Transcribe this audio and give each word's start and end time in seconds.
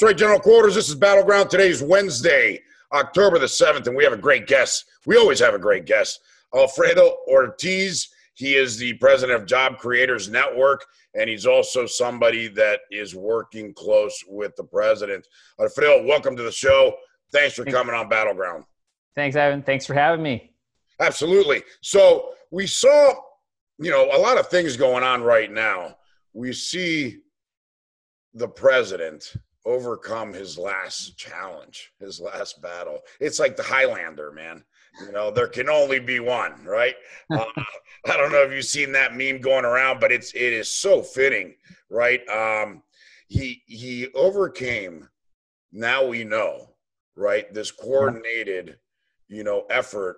That's 0.00 0.12
right, 0.12 0.16
General 0.16 0.40
Quarters. 0.40 0.74
This 0.74 0.88
is 0.88 0.94
Battleground. 0.94 1.50
Today 1.50 1.68
is 1.68 1.82
Wednesday, 1.82 2.62
October 2.90 3.38
the 3.38 3.44
7th, 3.44 3.86
and 3.86 3.94
we 3.94 4.02
have 4.02 4.14
a 4.14 4.16
great 4.16 4.46
guest. 4.46 4.86
We 5.04 5.18
always 5.18 5.38
have 5.40 5.52
a 5.52 5.58
great 5.58 5.84
guest. 5.84 6.20
Alfredo 6.56 7.18
Ortiz. 7.28 8.08
He 8.32 8.54
is 8.54 8.78
the 8.78 8.94
president 8.94 9.38
of 9.38 9.46
Job 9.46 9.76
Creators 9.76 10.30
Network, 10.30 10.86
and 11.14 11.28
he's 11.28 11.44
also 11.44 11.84
somebody 11.84 12.48
that 12.48 12.80
is 12.90 13.14
working 13.14 13.74
close 13.74 14.24
with 14.26 14.56
the 14.56 14.64
president. 14.64 15.28
Alfredo, 15.60 16.06
welcome 16.06 16.34
to 16.34 16.44
the 16.44 16.50
show. 16.50 16.96
Thanks 17.30 17.54
for 17.54 17.66
coming 17.66 17.94
on 17.94 18.08
Battleground. 18.08 18.64
Thanks, 19.14 19.36
Evan. 19.36 19.62
Thanks 19.62 19.84
for 19.84 19.92
having 19.92 20.22
me. 20.22 20.54
Absolutely. 20.98 21.62
So 21.82 22.32
we 22.50 22.66
saw, 22.66 23.16
you 23.78 23.90
know, 23.90 24.06
a 24.10 24.16
lot 24.16 24.38
of 24.38 24.46
things 24.46 24.78
going 24.78 25.04
on 25.04 25.22
right 25.22 25.52
now. 25.52 25.98
We 26.32 26.54
see 26.54 27.18
the 28.32 28.48
president 28.48 29.34
overcome 29.64 30.32
his 30.32 30.58
last 30.58 31.16
challenge, 31.16 31.92
his 31.98 32.20
last 32.20 32.60
battle. 32.62 33.00
It's 33.20 33.38
like 33.38 33.56
the 33.56 33.62
Highlander, 33.62 34.32
man. 34.32 34.64
You 35.04 35.12
know, 35.12 35.30
there 35.30 35.48
can 35.48 35.68
only 35.68 36.00
be 36.00 36.20
one, 36.20 36.64
right? 36.64 36.96
Uh, 37.30 37.44
I 38.06 38.16
don't 38.16 38.32
know 38.32 38.42
if 38.42 38.52
you've 38.52 38.64
seen 38.64 38.92
that 38.92 39.14
meme 39.14 39.40
going 39.40 39.64
around, 39.64 40.00
but 40.00 40.10
it's 40.10 40.32
it 40.32 40.52
is 40.52 40.72
so 40.72 41.02
fitting, 41.02 41.54
right? 41.90 42.26
Um, 42.28 42.82
he 43.28 43.62
he 43.66 44.08
overcame. 44.14 45.08
Now 45.70 46.06
we 46.06 46.24
know, 46.24 46.70
right? 47.14 47.52
This 47.52 47.70
coordinated, 47.70 48.78
you 49.28 49.44
know, 49.44 49.66
effort 49.70 50.16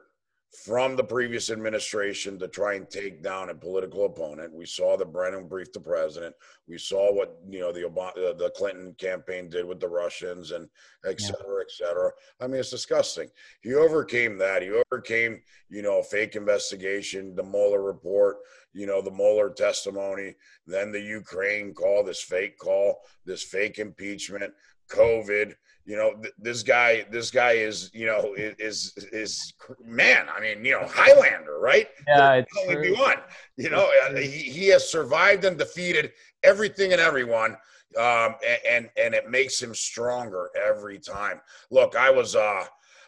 from 0.53 0.97
the 0.97 1.05
previous 1.05 1.51
administration 1.51 2.39
to 2.39 2.47
try 2.47 2.75
and 2.75 2.89
take 2.91 3.23
down 3.23 3.49
a 3.49 3.55
political 3.55 4.05
opponent. 4.05 4.53
We 4.53 4.67
saw 4.67 4.99
that 4.99 5.13
Brennan 5.13 5.49
briefed 5.49 5.73
the 5.73 5.81
president. 5.81 6.35
We 6.69 6.77
saw 6.77 7.11
what 7.13 7.39
you 7.49 7.61
know 7.61 7.73
the 7.73 7.89
Obama, 7.89 8.37
the 8.37 8.53
Clinton 8.55 8.95
campaign 8.99 9.49
did 9.49 9.65
with 9.65 9.81
the 9.81 9.89
Russians 9.89 10.51
and 10.51 10.69
et 11.07 11.21
cetera, 11.21 11.63
et 11.63 11.71
cetera. 11.71 12.11
I 12.39 12.47
mean, 12.47 12.61
it's 12.61 12.71
disgusting. 12.71 13.31
He 13.63 13.75
overcame 13.75 14.37
that. 14.39 14.63
He 14.63 14.71
overcame 14.71 15.41
you 15.71 15.81
know 15.81 16.01
a 16.01 16.05
fake 16.05 16.37
investigation, 16.37 17.35
the 17.35 17.43
Mueller 17.43 17.83
report, 17.83 18.37
you 18.75 18.87
know 18.87 19.01
the 19.01 19.11
Mueller 19.11 19.51
testimony, 19.51 20.35
then 20.67 20.93
the 20.93 21.01
Ukraine 21.01 21.73
call, 21.73 22.05
this 22.05 22.23
fake 22.23 22.59
call, 22.59 23.01
this 23.25 23.43
fake 23.43 23.79
impeachment, 23.79 24.53
COVID 24.93 25.55
you 25.85 25.97
know 25.97 26.15
th- 26.15 26.35
this 26.39 26.63
guy 26.63 27.05
this 27.11 27.31
guy 27.31 27.53
is 27.53 27.91
you 27.93 28.07
know 28.07 28.35
is 28.37 28.93
is 29.13 29.53
man 29.85 30.27
i 30.35 30.41
mean 30.41 30.65
you 30.65 30.73
know 30.73 30.87
highlander 30.87 31.59
right? 31.59 31.89
Yeah 32.07 32.35
it's 32.35 32.53
only 32.61 32.91
be 32.91 32.93
one 32.93 33.19
you 33.57 33.71
know 33.71 33.91
uh, 34.05 34.15
he, 34.17 34.29
he 34.29 34.69
has 34.69 34.91
survived 34.91 35.45
and 35.45 35.59
defeated 35.59 36.13
everything 36.43 36.93
and 36.93 37.01
everyone 37.01 37.57
um, 37.99 38.37
and, 38.47 38.61
and 38.69 38.91
and 38.97 39.15
it 39.15 39.29
makes 39.29 39.61
him 39.61 39.75
stronger 39.75 40.49
every 40.57 40.99
time. 40.99 41.41
Look 41.71 41.97
i 41.97 42.11
was 42.11 42.37
uh 42.37 42.65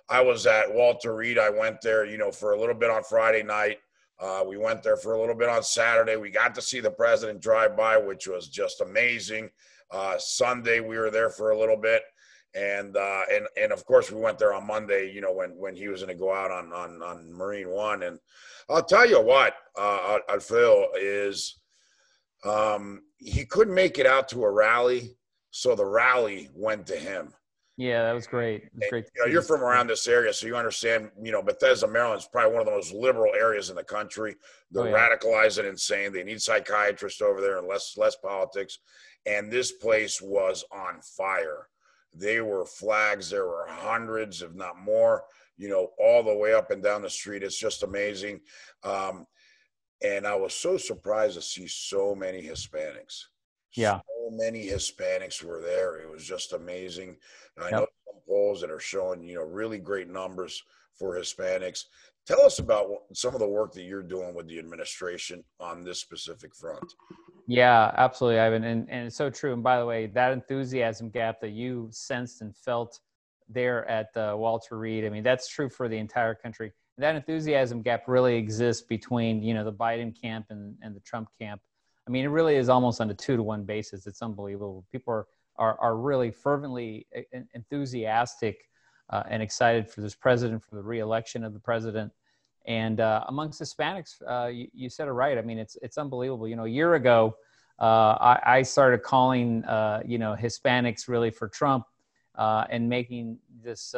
i 0.09 0.21
was 0.21 0.47
at 0.47 0.73
walter 0.73 1.15
reed. 1.15 1.39
I 1.39 1.51
went 1.51 1.81
there 1.81 2.05
you 2.05 2.19
know 2.19 2.33
for 2.33 2.53
a 2.53 2.61
little 2.61 2.75
bit 2.75 2.91
on 2.91 3.03
friday 3.05 3.43
night. 3.43 3.79
Uh, 4.21 4.45
we 4.47 4.57
went 4.57 4.83
there 4.83 4.97
for 4.97 5.15
a 5.15 5.21
little 5.21 5.35
bit 5.35 5.49
on 5.49 5.63
saturday. 5.63 6.17
We 6.17 6.31
got 6.31 6.55
to 6.57 6.63
see 6.63 6.81
the 6.81 6.91
president 6.91 7.41
drive 7.41 7.77
by 7.77 7.97
which 7.97 8.27
was 8.27 8.49
just 8.49 8.81
amazing 8.81 9.51
uh, 9.91 10.17
sunday 10.19 10.81
we 10.81 10.99
were 10.99 11.11
there 11.11 11.31
for 11.31 11.51
a 11.51 11.59
little 11.59 11.77
bit 11.77 12.03
and 12.55 12.97
uh, 12.97 13.23
and 13.33 13.47
and 13.61 13.73
of 13.73 13.85
course 13.85 14.11
we 14.11 14.21
went 14.21 14.39
there 14.39 14.55
on 14.55 14.67
Monday. 14.67 15.11
You 15.11 15.21
know 15.21 15.33
when 15.33 15.51
when 15.57 15.75
he 15.75 15.89
was 15.89 16.03
going 16.03 16.15
to 16.15 16.19
go 16.19 16.33
out 16.33 16.51
on 16.51 16.73
on 16.73 17.03
on 17.03 17.33
Marine 17.33 17.71
One, 17.71 18.05
and 18.05 18.19
I'll 18.69 18.85
tell 18.85 19.09
you 19.09 19.21
what, 19.21 19.55
uh, 19.77 20.19
Alfredo 20.29 20.89
is 20.99 21.59
um, 22.45 23.03
he 23.19 23.45
couldn't 23.45 23.75
make 23.75 23.99
it 23.99 24.07
out 24.07 24.29
to 24.31 24.45
a 24.45 24.51
rally, 24.51 25.17
so 25.51 25.75
the 25.75 25.85
rally 25.85 26.49
went 26.55 26.87
to 26.89 26.97
him. 26.97 27.33
Yeah, 27.77 28.05
that 28.05 28.13
was 28.13 28.27
great. 28.27 28.69
Was 28.75 28.89
great 28.89 29.07
you 29.17 29.25
know, 29.25 29.33
you're 29.33 29.43
from 29.43 29.63
around 29.63 29.89
this 29.89 30.07
area, 30.07 30.33
so 30.33 30.47
you 30.47 30.57
understand. 30.57 31.11
You 31.21 31.33
know, 31.33 31.43
Bethesda, 31.43 31.89
Maryland 31.89 32.21
is 32.21 32.29
probably 32.31 32.53
one 32.53 32.61
of 32.61 32.67
the 32.67 32.73
most 32.73 32.93
liberal 32.93 33.35
areas 33.35 33.69
in 33.69 33.77
the 33.77 33.83
country. 33.83 34.37
They're 34.71 34.85
oh, 34.85 34.89
yeah. 34.89 35.09
radicalized 35.09 35.59
and 35.59 35.67
insane. 35.67 36.13
They 36.13 36.23
need 36.23 36.41
psychiatrists 36.41 37.21
over 37.21 37.41
there 37.41 37.59
and 37.59 37.67
less 37.67 37.95
less 37.97 38.15
politics. 38.15 38.79
And 39.27 39.51
this 39.51 39.73
place 39.73 40.23
was 40.23 40.65
on 40.71 41.01
fire 41.01 41.69
they 42.15 42.41
were 42.41 42.65
flags. 42.65 43.31
There 43.31 43.47
were 43.47 43.67
hundreds, 43.69 44.43
if 44.43 44.55
not 44.55 44.79
more, 44.79 45.25
you 45.57 45.69
know, 45.69 45.91
all 45.99 46.23
the 46.23 46.35
way 46.35 46.55
up 46.55 46.71
and 46.71 46.83
down 46.83 47.03
the 47.03 47.11
street. 47.11 47.43
It's 47.43 47.59
just 47.59 47.83
amazing. 47.83 48.41
Um, 48.83 49.27
and 50.03 50.27
I 50.27 50.35
was 50.35 50.55
so 50.55 50.77
surprised 50.77 51.35
to 51.35 51.43
see 51.43 51.67
so 51.67 52.15
many 52.15 52.43
Hispanics. 52.43 53.25
Yeah. 53.77 54.01
So 54.01 54.31
many 54.31 54.67
Hispanics 54.67 55.43
were 55.43 55.61
there. 55.61 55.97
It 55.97 56.11
was 56.11 56.25
just 56.25 56.53
amazing. 56.53 57.17
I 57.59 57.65
yep. 57.65 57.73
know 57.73 57.87
some 58.07 58.21
polls 58.27 58.61
that 58.61 58.71
are 58.71 58.81
showing, 58.81 59.25
you 59.25 59.37
know, 59.37 59.45
really 59.45 59.79
great 59.79 60.09
numbers 60.09 60.63
for 60.95 61.17
Hispanics. 61.17 61.85
Tell 62.27 62.41
us 62.43 62.59
about 62.59 62.89
some 63.13 63.35
of 63.35 63.41
the 63.41 63.47
work 63.47 63.73
that 63.75 63.83
you're 63.83 64.03
doing 64.03 64.35
with 64.35 64.49
the 64.49 64.59
administration 64.59 65.45
on 65.61 65.85
this 65.85 66.01
specific 66.01 66.55
front. 66.55 66.95
Yeah, 67.47 67.93
absolutely, 67.99 68.41
Ivan, 68.41 68.65
and 68.65 68.89
and 68.89 69.07
it's 69.07 69.17
so 69.17 69.29
true. 69.29 69.53
And 69.53 69.63
by 69.63 69.79
the 69.79 69.85
way, 69.85 70.07
that 70.07 70.33
enthusiasm 70.33 71.11
gap 71.11 71.41
that 71.43 71.51
you 71.51 71.89
sensed 71.91 72.41
and 72.41 72.57
felt 72.57 72.99
there 73.49 73.87
at 73.87 74.17
uh, 74.17 74.35
Walter 74.39 74.79
Reed, 74.79 75.05
I 75.05 75.11
mean, 75.11 75.23
that's 75.23 75.49
true 75.49 75.69
for 75.69 75.87
the 75.87 75.99
entire 75.99 76.35
country. 76.35 76.73
That 76.97 77.15
enthusiasm 77.15 77.83
gap 77.83 78.05
really 78.07 78.37
exists 78.37 78.83
between 78.83 79.43
you 79.43 79.53
know 79.53 79.65
the 79.65 79.73
Biden 79.73 80.19
camp 80.19 80.47
and 80.49 80.75
and 80.81 80.97
the 80.97 81.01
Trump 81.01 81.29
camp. 81.39 81.61
I 82.07 82.11
mean, 82.11 82.25
it 82.25 82.29
really 82.29 82.57
is 82.57 82.69
almost 82.69 83.01
on 83.01 83.11
a 83.11 83.15
two 83.15 83.37
to 83.37 83.43
one 83.43 83.65
basis. 83.65 84.07
It's 84.07 84.23
unbelievable. 84.23 84.85
People 84.93 85.13
are 85.15 85.27
are, 85.57 85.79
are 85.81 85.97
really 85.97 86.31
fervently 86.31 87.07
enthusiastic 87.55 88.69
uh, 89.11 89.23
and 89.29 89.43
excited 89.43 89.89
for 89.89 90.01
this 90.01 90.15
president, 90.15 90.63
for 90.63 90.77
the 90.77 90.83
reelection 90.83 91.45
of 91.45 91.53
the 91.53 91.61
president. 91.61 92.13
And 92.67 93.01
uh, 93.01 93.25
amongst 93.29 93.61
Hispanics, 93.61 94.23
uh, 94.27 94.49
you, 94.49 94.69
you, 94.73 94.89
said 94.89 95.07
it 95.07 95.13
right. 95.13 95.37
I 95.37 95.43
mean, 95.43 95.59
it's 95.59 95.77
it's 95.83 95.99
unbelievable. 95.99 96.49
You 96.49 96.57
know, 96.57 96.65
a 96.65 96.69
year 96.69 96.95
ago, 96.95 97.37
uh, 97.79 98.17
I, 98.21 98.41
I, 98.47 98.63
started 98.63 99.03
calling 99.03 99.65
uh, 99.65 100.03
you 100.05 100.17
know 100.17 100.35
Hispanics 100.35 101.07
really 101.07 101.31
for 101.31 101.47
Trump 101.47 101.85
uh, 102.37 102.65
and 102.71 102.89
making 102.89 103.39
this 103.63 103.95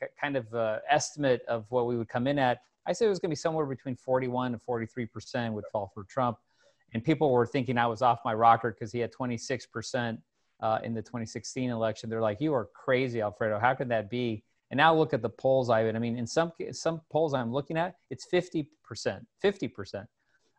c- 0.00 0.06
kind 0.20 0.36
of 0.36 0.80
estimate 0.90 1.42
of 1.46 1.64
what 1.68 1.86
we 1.86 1.96
would 1.96 2.08
come 2.08 2.26
in 2.26 2.40
at. 2.40 2.62
I 2.86 2.92
said 2.92 3.06
it 3.06 3.10
was 3.10 3.20
going 3.20 3.30
to 3.30 3.32
be 3.32 3.36
somewhere 3.36 3.66
between 3.66 3.94
41 3.94 4.52
and 4.52 4.62
43 4.62 5.06
percent 5.06 5.54
would 5.54 5.66
fall 5.70 5.92
for 5.94 6.02
Trump, 6.02 6.38
and 6.94 7.04
people 7.04 7.30
were 7.30 7.46
thinking 7.46 7.78
I 7.78 7.86
was 7.86 8.02
off 8.02 8.20
my 8.24 8.34
rocker 8.34 8.72
because 8.72 8.92
he 8.92 8.98
had 8.98 9.12
26 9.12 9.66
percent 9.66 10.20
in 10.82 10.94
the 10.94 11.02
2016 11.02 11.70
election. 11.70 12.10
They're 12.10 12.20
like, 12.20 12.40
"You 12.40 12.54
are 12.54 12.66
crazy, 12.74 13.20
Alfredo. 13.20 13.58
How 13.58 13.74
could 13.74 13.88
that 13.90 14.10
be?" 14.10 14.42
And 14.70 14.78
now 14.78 14.94
look 14.94 15.14
at 15.14 15.22
the 15.22 15.30
polls, 15.30 15.70
Ivan. 15.70 15.96
I 15.96 15.98
mean, 15.98 16.18
in 16.18 16.26
some 16.26 16.52
some 16.72 17.00
polls 17.10 17.34
I'm 17.34 17.52
looking 17.52 17.76
at, 17.76 17.96
it's 18.10 18.26
50%, 18.26 18.66
50%. 19.42 20.06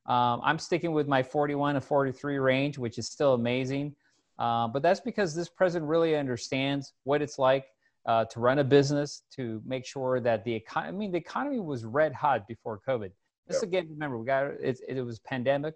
Um, 0.06 0.42
I'm 0.44 0.58
sticking 0.58 0.92
with 0.92 1.08
my 1.08 1.22
41 1.22 1.76
to 1.76 1.82
43 1.82 2.40
range, 2.40 2.78
which 2.78 2.98
is 2.98 3.08
still 3.08 3.36
amazing. 3.36 3.96
Uh, 4.40 4.68
but 4.68 4.82
that's 4.82 5.00
because 5.00 5.36
this 5.36 5.50
president 5.50 5.88
really 5.88 6.16
understands 6.16 6.94
what 7.04 7.22
it's 7.22 7.38
like 7.38 7.68
uh, 8.06 8.26
to 8.26 8.40
run 8.40 8.60
a 8.60 8.64
business, 8.64 9.24
to 9.36 9.62
make 9.66 9.86
sure 9.86 10.20
that 10.20 10.44
the 10.46 10.54
economy, 10.54 10.96
I 10.96 10.98
mean, 10.98 11.12
the 11.12 11.18
economy 11.18 11.60
was 11.60 11.86
red 11.86 12.14
hot 12.14 12.48
before 12.48 12.80
COVID. 12.88 13.12
Just 13.48 13.62
yep. 13.62 13.68
again, 13.68 13.88
remember, 13.90 14.18
we 14.18 14.26
got 14.26 14.46
it, 14.46 14.80
it 14.88 15.02
was 15.02 15.20
pandemic 15.20 15.76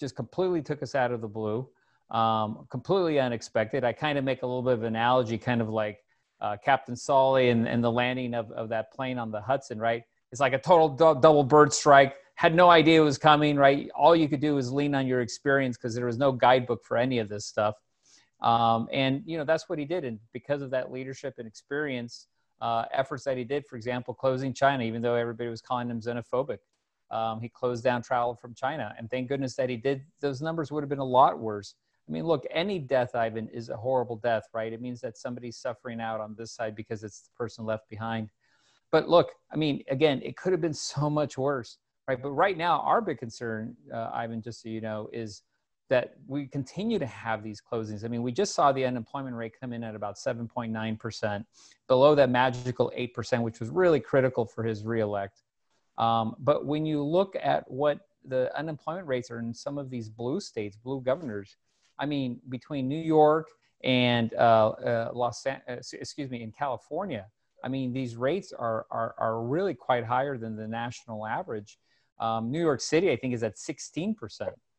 just 0.00 0.16
completely 0.16 0.62
took 0.62 0.82
us 0.82 0.94
out 0.94 1.12
of 1.12 1.20
the 1.20 1.28
blue, 1.28 1.68
um, 2.10 2.66
completely 2.70 3.20
unexpected. 3.20 3.84
I 3.84 3.92
kind 3.92 4.18
of 4.18 4.24
make 4.24 4.42
a 4.42 4.46
little 4.46 4.62
bit 4.62 4.72
of 4.72 4.82
analogy, 4.82 5.38
kind 5.38 5.60
of 5.60 5.68
like 5.68 5.98
uh, 6.40 6.56
Captain 6.64 6.96
Sully 6.96 7.50
and, 7.50 7.68
and 7.68 7.84
the 7.84 7.92
landing 7.92 8.34
of, 8.34 8.50
of 8.52 8.70
that 8.70 8.92
plane 8.92 9.18
on 9.18 9.30
the 9.30 9.40
Hudson, 9.40 9.78
right? 9.78 10.02
It's 10.32 10.40
like 10.40 10.54
a 10.54 10.58
total 10.58 10.88
do- 10.88 11.20
double 11.20 11.44
bird 11.44 11.72
strike. 11.72 12.14
Had 12.34 12.54
no 12.54 12.70
idea 12.70 13.02
it 13.02 13.04
was 13.04 13.18
coming, 13.18 13.56
right? 13.56 13.90
All 13.94 14.16
you 14.16 14.26
could 14.26 14.40
do 14.40 14.54
was 14.54 14.72
lean 14.72 14.94
on 14.94 15.06
your 15.06 15.20
experience 15.20 15.76
because 15.76 15.94
there 15.94 16.06
was 16.06 16.16
no 16.16 16.32
guidebook 16.32 16.84
for 16.84 16.96
any 16.96 17.18
of 17.18 17.28
this 17.28 17.44
stuff. 17.44 17.74
Um, 18.40 18.88
and, 18.90 19.22
you 19.26 19.36
know, 19.36 19.44
that's 19.44 19.68
what 19.68 19.78
he 19.78 19.84
did. 19.84 20.04
And 20.04 20.18
because 20.32 20.62
of 20.62 20.70
that 20.70 20.90
leadership 20.90 21.34
and 21.36 21.46
experience, 21.46 22.28
uh, 22.62 22.84
efforts 22.92 23.24
that 23.24 23.36
he 23.36 23.44
did, 23.44 23.66
for 23.66 23.76
example, 23.76 24.14
closing 24.14 24.54
China, 24.54 24.84
even 24.84 25.02
though 25.02 25.14
everybody 25.14 25.50
was 25.50 25.60
calling 25.60 25.90
him 25.90 26.00
xenophobic, 26.00 26.58
um, 27.10 27.40
he 27.40 27.48
closed 27.48 27.84
down 27.84 28.02
travel 28.02 28.34
from 28.34 28.54
China. 28.54 28.94
And 28.98 29.10
thank 29.10 29.28
goodness 29.28 29.56
that 29.56 29.68
he 29.68 29.76
did. 29.76 30.02
Those 30.20 30.40
numbers 30.40 30.70
would 30.70 30.82
have 30.82 30.88
been 30.88 30.98
a 30.98 31.04
lot 31.04 31.38
worse 31.38 31.74
I 32.10 32.12
mean, 32.12 32.24
look, 32.24 32.44
any 32.50 32.80
death, 32.80 33.14
Ivan, 33.14 33.48
is 33.50 33.68
a 33.68 33.76
horrible 33.76 34.16
death, 34.16 34.42
right? 34.52 34.72
It 34.72 34.80
means 34.80 35.00
that 35.00 35.16
somebody's 35.16 35.56
suffering 35.56 36.00
out 36.00 36.20
on 36.20 36.34
this 36.36 36.50
side 36.50 36.74
because 36.74 37.04
it's 37.04 37.20
the 37.20 37.30
person 37.36 37.64
left 37.64 37.88
behind. 37.88 38.30
But 38.90 39.08
look, 39.08 39.30
I 39.52 39.56
mean, 39.56 39.84
again, 39.88 40.20
it 40.24 40.36
could 40.36 40.50
have 40.50 40.60
been 40.60 40.74
so 40.94 41.08
much 41.08 41.38
worse, 41.38 41.78
right? 42.08 42.20
But 42.20 42.30
right 42.30 42.58
now, 42.58 42.80
our 42.80 43.00
big 43.00 43.18
concern, 43.18 43.76
uh, 43.94 44.10
Ivan, 44.12 44.42
just 44.42 44.60
so 44.60 44.68
you 44.68 44.80
know, 44.80 45.08
is 45.12 45.42
that 45.88 46.14
we 46.26 46.48
continue 46.48 46.98
to 46.98 47.06
have 47.06 47.44
these 47.44 47.60
closings. 47.60 48.04
I 48.04 48.08
mean, 48.08 48.24
we 48.24 48.32
just 48.32 48.56
saw 48.56 48.72
the 48.72 48.84
unemployment 48.84 49.36
rate 49.36 49.52
come 49.60 49.72
in 49.72 49.84
at 49.84 49.94
about 49.94 50.16
7.9%, 50.16 51.44
below 51.86 52.14
that 52.16 52.30
magical 52.30 52.92
8%, 52.98 53.42
which 53.42 53.60
was 53.60 53.70
really 53.70 54.00
critical 54.00 54.44
for 54.44 54.64
his 54.64 54.84
reelect. 54.84 55.42
Um, 56.00 56.34
but 56.38 56.64
when 56.64 56.86
you 56.86 57.04
look 57.04 57.36
at 57.40 57.70
what 57.70 58.00
the 58.24 58.50
unemployment 58.58 59.06
rates 59.06 59.30
are 59.30 59.38
in 59.38 59.52
some 59.52 59.76
of 59.76 59.90
these 59.90 60.08
blue 60.08 60.40
states, 60.40 60.76
blue 60.76 61.02
governors, 61.02 61.56
I 61.98 62.06
mean, 62.06 62.40
between 62.48 62.88
New 62.88 62.98
York 62.98 63.48
and 63.84 64.32
uh, 64.34 64.70
uh, 64.70 65.10
Los, 65.14 65.44
uh, 65.46 65.58
excuse 65.68 66.30
me, 66.30 66.42
in 66.42 66.52
California, 66.52 67.26
I 67.62 67.68
mean, 67.68 67.92
these 67.92 68.16
rates 68.16 68.54
are, 68.58 68.86
are, 68.90 69.14
are 69.18 69.42
really 69.42 69.74
quite 69.74 70.04
higher 70.04 70.38
than 70.38 70.56
the 70.56 70.66
national 70.66 71.26
average. 71.26 71.78
Um, 72.18 72.50
New 72.50 72.60
York 72.60 72.80
City, 72.80 73.10
I 73.10 73.16
think, 73.16 73.34
is 73.34 73.42
at 73.42 73.56
16%. 73.56 74.14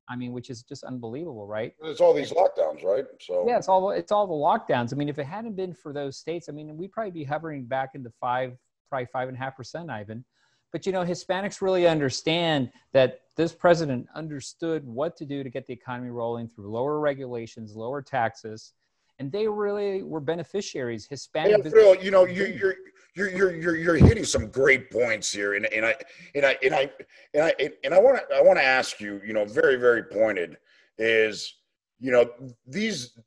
I 0.09 0.15
mean, 0.15 0.33
which 0.33 0.49
is 0.49 0.63
just 0.63 0.83
unbelievable, 0.83 1.45
right? 1.45 1.73
It's 1.83 2.01
all 2.01 2.15
these 2.15 2.31
lockdowns, 2.31 2.83
right? 2.83 3.05
So 3.19 3.45
yeah, 3.47 3.57
it's 3.57 3.69
all 3.69 3.91
it's 3.91 4.11
all 4.11 4.27
the 4.27 4.33
lockdowns. 4.33 4.91
I 4.91 4.97
mean, 4.97 5.07
if 5.07 5.19
it 5.19 5.25
hadn't 5.25 5.55
been 5.55 5.73
for 5.73 5.93
those 5.93 6.17
states, 6.17 6.49
I 6.49 6.51
mean, 6.51 6.75
we'd 6.75 6.91
probably 6.91 7.11
be 7.11 7.23
hovering 7.23 7.63
back 7.63 7.91
into 7.93 8.09
five, 8.19 8.57
probably 8.89 9.05
five 9.05 9.29
and 9.29 9.37
a 9.37 9.39
half 9.39 9.55
percent, 9.55 9.89
Ivan. 9.89 10.25
But 10.71 10.85
you 10.85 10.91
know, 10.91 11.03
Hispanics 11.03 11.61
really 11.61 11.87
understand 11.87 12.71
that 12.93 13.21
this 13.35 13.53
president 13.53 14.07
understood 14.15 14.85
what 14.85 15.17
to 15.17 15.25
do 15.25 15.43
to 15.43 15.49
get 15.49 15.65
the 15.65 15.73
economy 15.73 16.09
rolling 16.09 16.47
through 16.47 16.71
lower 16.71 16.99
regulations, 16.99 17.75
lower 17.75 18.01
taxes, 18.01 18.73
and 19.19 19.31
they 19.31 19.47
really 19.47 20.03
were 20.03 20.19
beneficiaries. 20.19 21.05
Hispanic. 21.05 21.63
Yeah, 21.63 21.69
Phil, 21.71 21.95
you 21.95 22.11
know, 22.11 22.25
you, 22.25 22.43
mm-hmm. 22.43 22.57
you're 22.57 22.75
you're 23.13 23.29
you're 23.29 23.55
you're 23.55 23.75
you're 23.75 23.95
hitting 23.95 24.23
some 24.23 24.47
great 24.47 24.89
points 24.89 25.31
here, 25.31 25.55
and 25.55 25.65
and 25.67 25.85
I 25.85 25.95
and 26.33 26.45
I 26.45 26.57
and 26.63 26.73
I 26.73 26.89
and 27.33 27.43
I 27.43 27.53
and 27.83 27.93
I 27.93 27.99
want 27.99 28.17
to 28.17 28.35
I 28.35 28.41
want 28.41 28.57
to 28.57 28.63
ask 28.63 28.99
you, 28.99 29.21
you 29.25 29.33
know, 29.33 29.45
very 29.45 29.75
very 29.75 30.03
pointed 30.03 30.57
is, 30.97 31.55
you 31.99 32.11
know, 32.11 32.29
these 32.65 33.17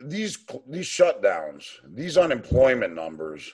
these 0.00 0.38
these 0.68 0.86
shutdowns, 0.86 1.64
these 1.94 2.16
unemployment 2.16 2.94
numbers, 2.94 3.52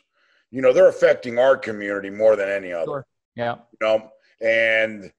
you 0.55 0.62
know, 0.62 0.73
they're 0.73 0.89
affecting 0.89 1.37
our 1.37 1.56
community 1.56 2.11
more 2.11 2.37
than 2.37 2.49
any 2.49 2.73
other. 2.73 2.87
Sure. 2.87 3.06
Yeah. 3.35 3.56
You 3.73 3.79
know, 3.83 4.11
and 4.41 5.12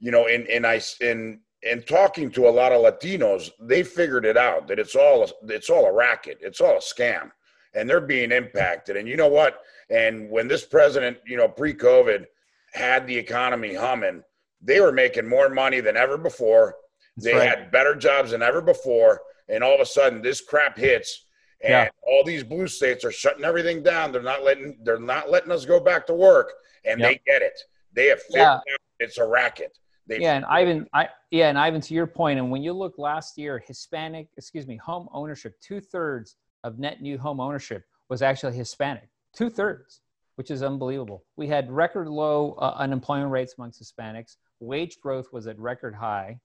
you 0.00 0.10
know, 0.10 0.26
and 0.26 0.48
and 0.48 0.66
I 0.66 0.80
and 1.00 1.38
and 1.64 1.86
talking 1.86 2.28
to 2.32 2.48
a 2.48 2.50
lot 2.50 2.72
of 2.72 2.82
Latinos, 2.82 3.50
they 3.60 3.84
figured 3.84 4.24
it 4.24 4.36
out 4.36 4.66
that 4.66 4.80
it's 4.80 4.96
all 4.96 5.30
it's 5.44 5.70
all 5.70 5.86
a 5.86 5.92
racket, 5.92 6.38
it's 6.40 6.60
all 6.60 6.76
a 6.76 6.80
scam, 6.80 7.30
and 7.72 7.88
they're 7.88 8.00
being 8.00 8.32
impacted. 8.32 8.96
And 8.96 9.06
you 9.06 9.16
know 9.16 9.28
what? 9.28 9.60
And 9.90 10.28
when 10.28 10.48
this 10.48 10.64
president, 10.64 11.18
you 11.24 11.36
know, 11.36 11.46
pre-COVID, 11.46 12.26
had 12.72 13.06
the 13.06 13.16
economy 13.16 13.74
humming, 13.74 14.24
they 14.60 14.80
were 14.80 14.92
making 14.92 15.28
more 15.28 15.48
money 15.48 15.78
than 15.80 15.96
ever 15.96 16.18
before. 16.18 16.74
That's 17.16 17.26
they 17.26 17.34
right. 17.34 17.48
had 17.48 17.70
better 17.70 17.94
jobs 17.94 18.32
than 18.32 18.42
ever 18.42 18.60
before, 18.60 19.20
and 19.48 19.62
all 19.62 19.74
of 19.76 19.80
a 19.80 19.86
sudden, 19.86 20.20
this 20.20 20.40
crap 20.40 20.76
hits, 20.76 21.26
and 21.62 21.70
yeah. 21.72 21.88
all 22.02 22.24
these 22.24 22.42
blue 22.42 22.66
states 22.66 23.04
are 23.04 23.12
shutting 23.12 23.44
everything 23.44 23.82
down. 23.82 24.12
They're 24.12 24.22
not 24.22 24.44
letting 24.44 24.78
they're 24.82 24.98
not 24.98 25.30
letting 25.30 25.50
us 25.50 25.64
go 25.64 25.80
back 25.80 26.06
to 26.06 26.14
work, 26.14 26.52
and 26.84 27.00
yep. 27.00 27.08
they 27.10 27.20
get 27.30 27.42
it. 27.42 27.58
They 27.92 28.06
have 28.06 28.22
figured 28.22 28.42
yeah. 28.42 28.54
out 28.54 28.62
it's 29.00 29.18
a 29.18 29.26
racket. 29.26 29.76
They 30.06 30.20
yeah, 30.20 30.34
and 30.34 30.44
Ivan, 30.44 30.88
I 30.92 31.08
yeah, 31.30 31.48
and 31.48 31.58
Ivan, 31.58 31.80
to 31.82 31.94
your 31.94 32.06
point, 32.06 32.38
and 32.38 32.50
when 32.50 32.62
you 32.62 32.72
look 32.72 32.98
last 32.98 33.38
year, 33.38 33.62
Hispanic, 33.64 34.28
excuse 34.36 34.66
me, 34.66 34.76
home 34.76 35.08
ownership, 35.12 35.58
two 35.60 35.80
thirds 35.80 36.36
of 36.64 36.78
net 36.78 37.00
new 37.00 37.18
home 37.18 37.40
ownership 37.40 37.84
was 38.08 38.22
actually 38.22 38.56
Hispanic, 38.56 39.08
two 39.34 39.50
thirds, 39.50 40.00
which 40.34 40.50
is 40.50 40.62
unbelievable. 40.62 41.24
We 41.36 41.46
had 41.46 41.70
record 41.70 42.08
low 42.08 42.56
uh, 42.58 42.74
unemployment 42.76 43.30
rates 43.30 43.54
amongst 43.56 43.82
Hispanics. 43.82 44.36
Wage 44.58 44.98
growth 45.00 45.32
was 45.32 45.46
at 45.46 45.58
record 45.58 45.94
high. 45.94 46.40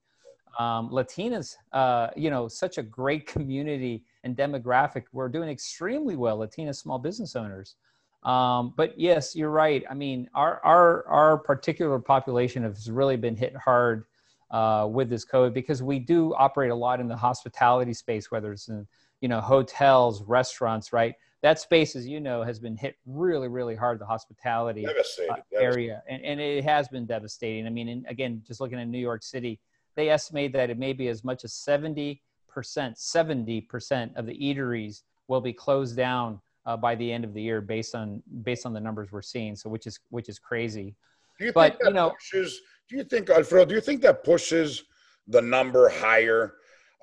Um, 0.59 0.89
Latinas, 0.89 1.55
uh, 1.73 2.07
you 2.15 2.29
know, 2.29 2.47
such 2.47 2.77
a 2.77 2.83
great 2.83 3.27
community 3.27 4.03
and 4.23 4.35
demographic. 4.35 5.03
We're 5.11 5.29
doing 5.29 5.49
extremely 5.49 6.15
well. 6.15 6.37
Latina 6.37 6.73
small 6.73 6.97
business 6.97 7.35
owners. 7.35 7.75
Um, 8.23 8.73
but 8.75 8.99
yes, 8.99 9.35
you're 9.35 9.51
right. 9.51 9.83
I 9.89 9.93
mean, 9.93 10.29
our 10.33 10.59
our 10.65 11.07
our 11.07 11.37
particular 11.37 11.99
population 11.99 12.63
has 12.63 12.89
really 12.89 13.17
been 13.17 13.35
hit 13.35 13.55
hard 13.55 14.05
uh, 14.49 14.87
with 14.89 15.09
this 15.09 15.25
COVID 15.25 15.53
because 15.53 15.83
we 15.83 15.99
do 15.99 16.33
operate 16.33 16.71
a 16.71 16.75
lot 16.75 16.99
in 16.99 17.07
the 17.07 17.15
hospitality 17.15 17.93
space, 17.93 18.31
whether 18.31 18.51
it's 18.51 18.67
in 18.67 18.87
you 19.21 19.27
know 19.27 19.41
hotels, 19.41 20.23
restaurants, 20.23 20.91
right? 20.91 21.13
That 21.41 21.59
space, 21.59 21.95
as 21.95 22.07
you 22.07 22.19
know, 22.19 22.41
has 22.41 22.57
been 22.57 22.75
hit 22.75 22.97
really, 23.05 23.47
really 23.47 23.75
hard. 23.75 23.99
The 23.99 24.05
hospitality 24.07 24.87
uh, 24.87 25.35
area, 25.53 26.01
and, 26.09 26.23
and 26.23 26.39
it 26.39 26.63
has 26.63 26.87
been 26.87 27.05
devastating. 27.05 27.67
I 27.67 27.69
mean, 27.69 27.89
and 27.89 28.05
again, 28.07 28.41
just 28.47 28.59
looking 28.59 28.79
at 28.79 28.87
New 28.87 28.97
York 28.97 29.21
City, 29.21 29.59
they 29.95 30.09
estimate 30.09 30.53
that 30.53 30.69
it 30.69 30.77
may 30.77 30.93
be 30.93 31.07
as 31.07 31.23
much 31.23 31.43
as 31.43 31.53
seventy 31.53 32.21
percent, 32.47 32.97
seventy 32.97 33.61
percent 33.61 34.11
of 34.15 34.25
the 34.25 34.37
eateries 34.37 35.01
will 35.27 35.41
be 35.41 35.53
closed 35.53 35.95
down 35.95 36.39
uh, 36.65 36.77
by 36.77 36.95
the 36.95 37.11
end 37.11 37.23
of 37.25 37.33
the 37.33 37.41
year 37.41 37.61
based 37.61 37.95
on 37.95 38.21
based 38.43 38.65
on 38.65 38.73
the 38.73 38.79
numbers 38.79 39.11
we're 39.11 39.21
seeing. 39.21 39.55
So 39.55 39.69
which 39.69 39.87
is 39.87 39.99
which 40.09 40.29
is 40.29 40.39
crazy. 40.39 40.95
Do 41.39 41.45
you 41.45 41.53
but, 41.53 41.73
think 41.73 41.79
that 41.81 41.89
you 41.89 41.93
know, 41.95 42.09
pushes? 42.11 42.61
Do 42.87 42.97
you 42.97 43.03
think 43.03 43.29
Alfredo? 43.29 43.65
Do 43.65 43.75
you 43.75 43.81
think 43.81 44.01
that 44.01 44.23
pushes 44.23 44.83
the 45.27 45.41
number 45.41 45.89
higher? 45.89 46.53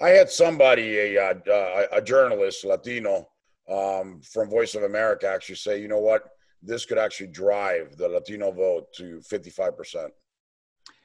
I 0.01 0.11
had 0.11 0.31
somebody, 0.31 0.97
a 0.99 1.17
a, 1.17 1.87
a 1.93 2.03
journalist, 2.03 2.65
Latino, 2.65 3.29
um, 3.69 4.21
from 4.23 4.49
Voice 4.49 4.75
of 4.75 4.85
America, 4.85 5.29
actually 5.29 5.57
say, 5.57 5.81
you 5.81 5.87
know 5.87 5.99
what, 5.99 6.31
this 6.63 6.85
could 6.85 6.99
actually 6.99 7.29
drive 7.29 7.97
the 7.97 8.09
Latino 8.09 8.51
vote 8.53 8.93
to 8.95 9.21
fifty 9.21 9.51
five 9.51 9.77
percent. 9.77 10.13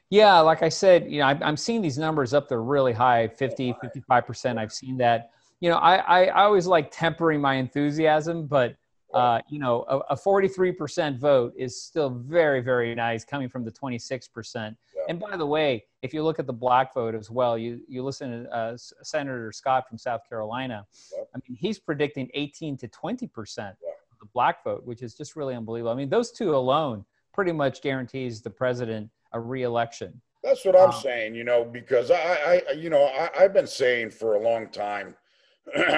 Yeah, 0.10 0.40
like 0.40 0.64
I 0.64 0.70
said, 0.70 1.12
you 1.12 1.20
know, 1.20 1.26
I'm 1.26 1.58
seeing 1.58 1.82
these 1.82 1.98
numbers 1.98 2.34
up 2.34 2.48
there 2.48 2.62
really 2.62 2.94
high, 2.94 3.28
50, 3.28 3.76
55%. 3.84 4.58
I've 4.58 4.72
seen 4.72 4.98
that 4.98 5.32
you 5.60 5.70
know, 5.70 5.78
I, 5.78 5.96
I, 5.96 6.26
I 6.26 6.44
always 6.44 6.68
like 6.68 6.90
tempering 6.92 7.42
my 7.42 7.56
enthusiasm, 7.56 8.46
but 8.46 8.76
uh, 9.14 9.40
you 9.50 9.58
know, 9.58 9.86
a, 9.88 9.98
a 10.14 10.16
43% 10.16 11.18
vote 11.18 11.54
is 11.58 11.82
still 11.82 12.10
very, 12.10 12.60
very 12.62 12.94
nice 12.94 13.24
coming 13.24 13.50
from 13.50 13.64
the 13.64 13.72
26%. 13.72 14.56
Yeah. 14.56 14.74
And 15.10 15.20
by 15.20 15.38
the 15.38 15.46
way, 15.46 15.86
if 16.02 16.14
you 16.14 16.24
look 16.24 16.40
at 16.40 16.46
the 16.46 16.54
black 16.54 16.94
vote 16.94 17.16
as 17.16 17.32
well, 17.32 17.58
you, 17.58 17.80
you 17.88 18.04
listen 18.04 18.44
to 18.44 18.54
uh, 18.54 18.78
Senator 18.78 19.52
Scott 19.52 19.88
from 19.88 19.98
South 19.98 20.22
Carolina. 20.28 20.86
Yeah. 21.16 21.24
I 21.34 21.40
mean, 21.48 21.58
he's 21.58 21.80
predicting 21.80 22.30
18 22.34 22.78
to 22.78 22.88
20% 22.90 23.58
yeah. 23.58 23.64
of 23.64 24.20
the 24.20 24.28
black 24.34 24.64
vote, 24.64 24.86
which 24.86 25.02
is 25.02 25.16
just 25.16 25.36
really 25.36 25.56
unbelievable. 25.56 25.92
I 25.92 25.96
mean, 25.96 26.10
those 26.10 26.32
two 26.32 26.54
alone 26.56 27.06
pretty 27.34 27.54
much 27.54 27.82
guarantees 27.82 28.42
the 28.42 28.50
president 28.50 29.10
a 29.34 29.40
reelection. 29.40 30.22
That's 30.44 30.64
what 30.64 30.76
I'm 30.76 30.92
um, 30.92 31.02
saying, 31.02 31.36
you 31.36 31.44
know, 31.44 31.66
because 31.66 32.12
I, 32.12 32.62
I 32.68 32.72
you 32.72 32.90
know, 32.90 33.06
I, 33.06 33.30
I've 33.38 33.54
been 33.54 33.68
saying 33.68 34.12
for 34.12 34.36
a 34.36 34.40
long 34.42 34.70
time– 34.70 35.16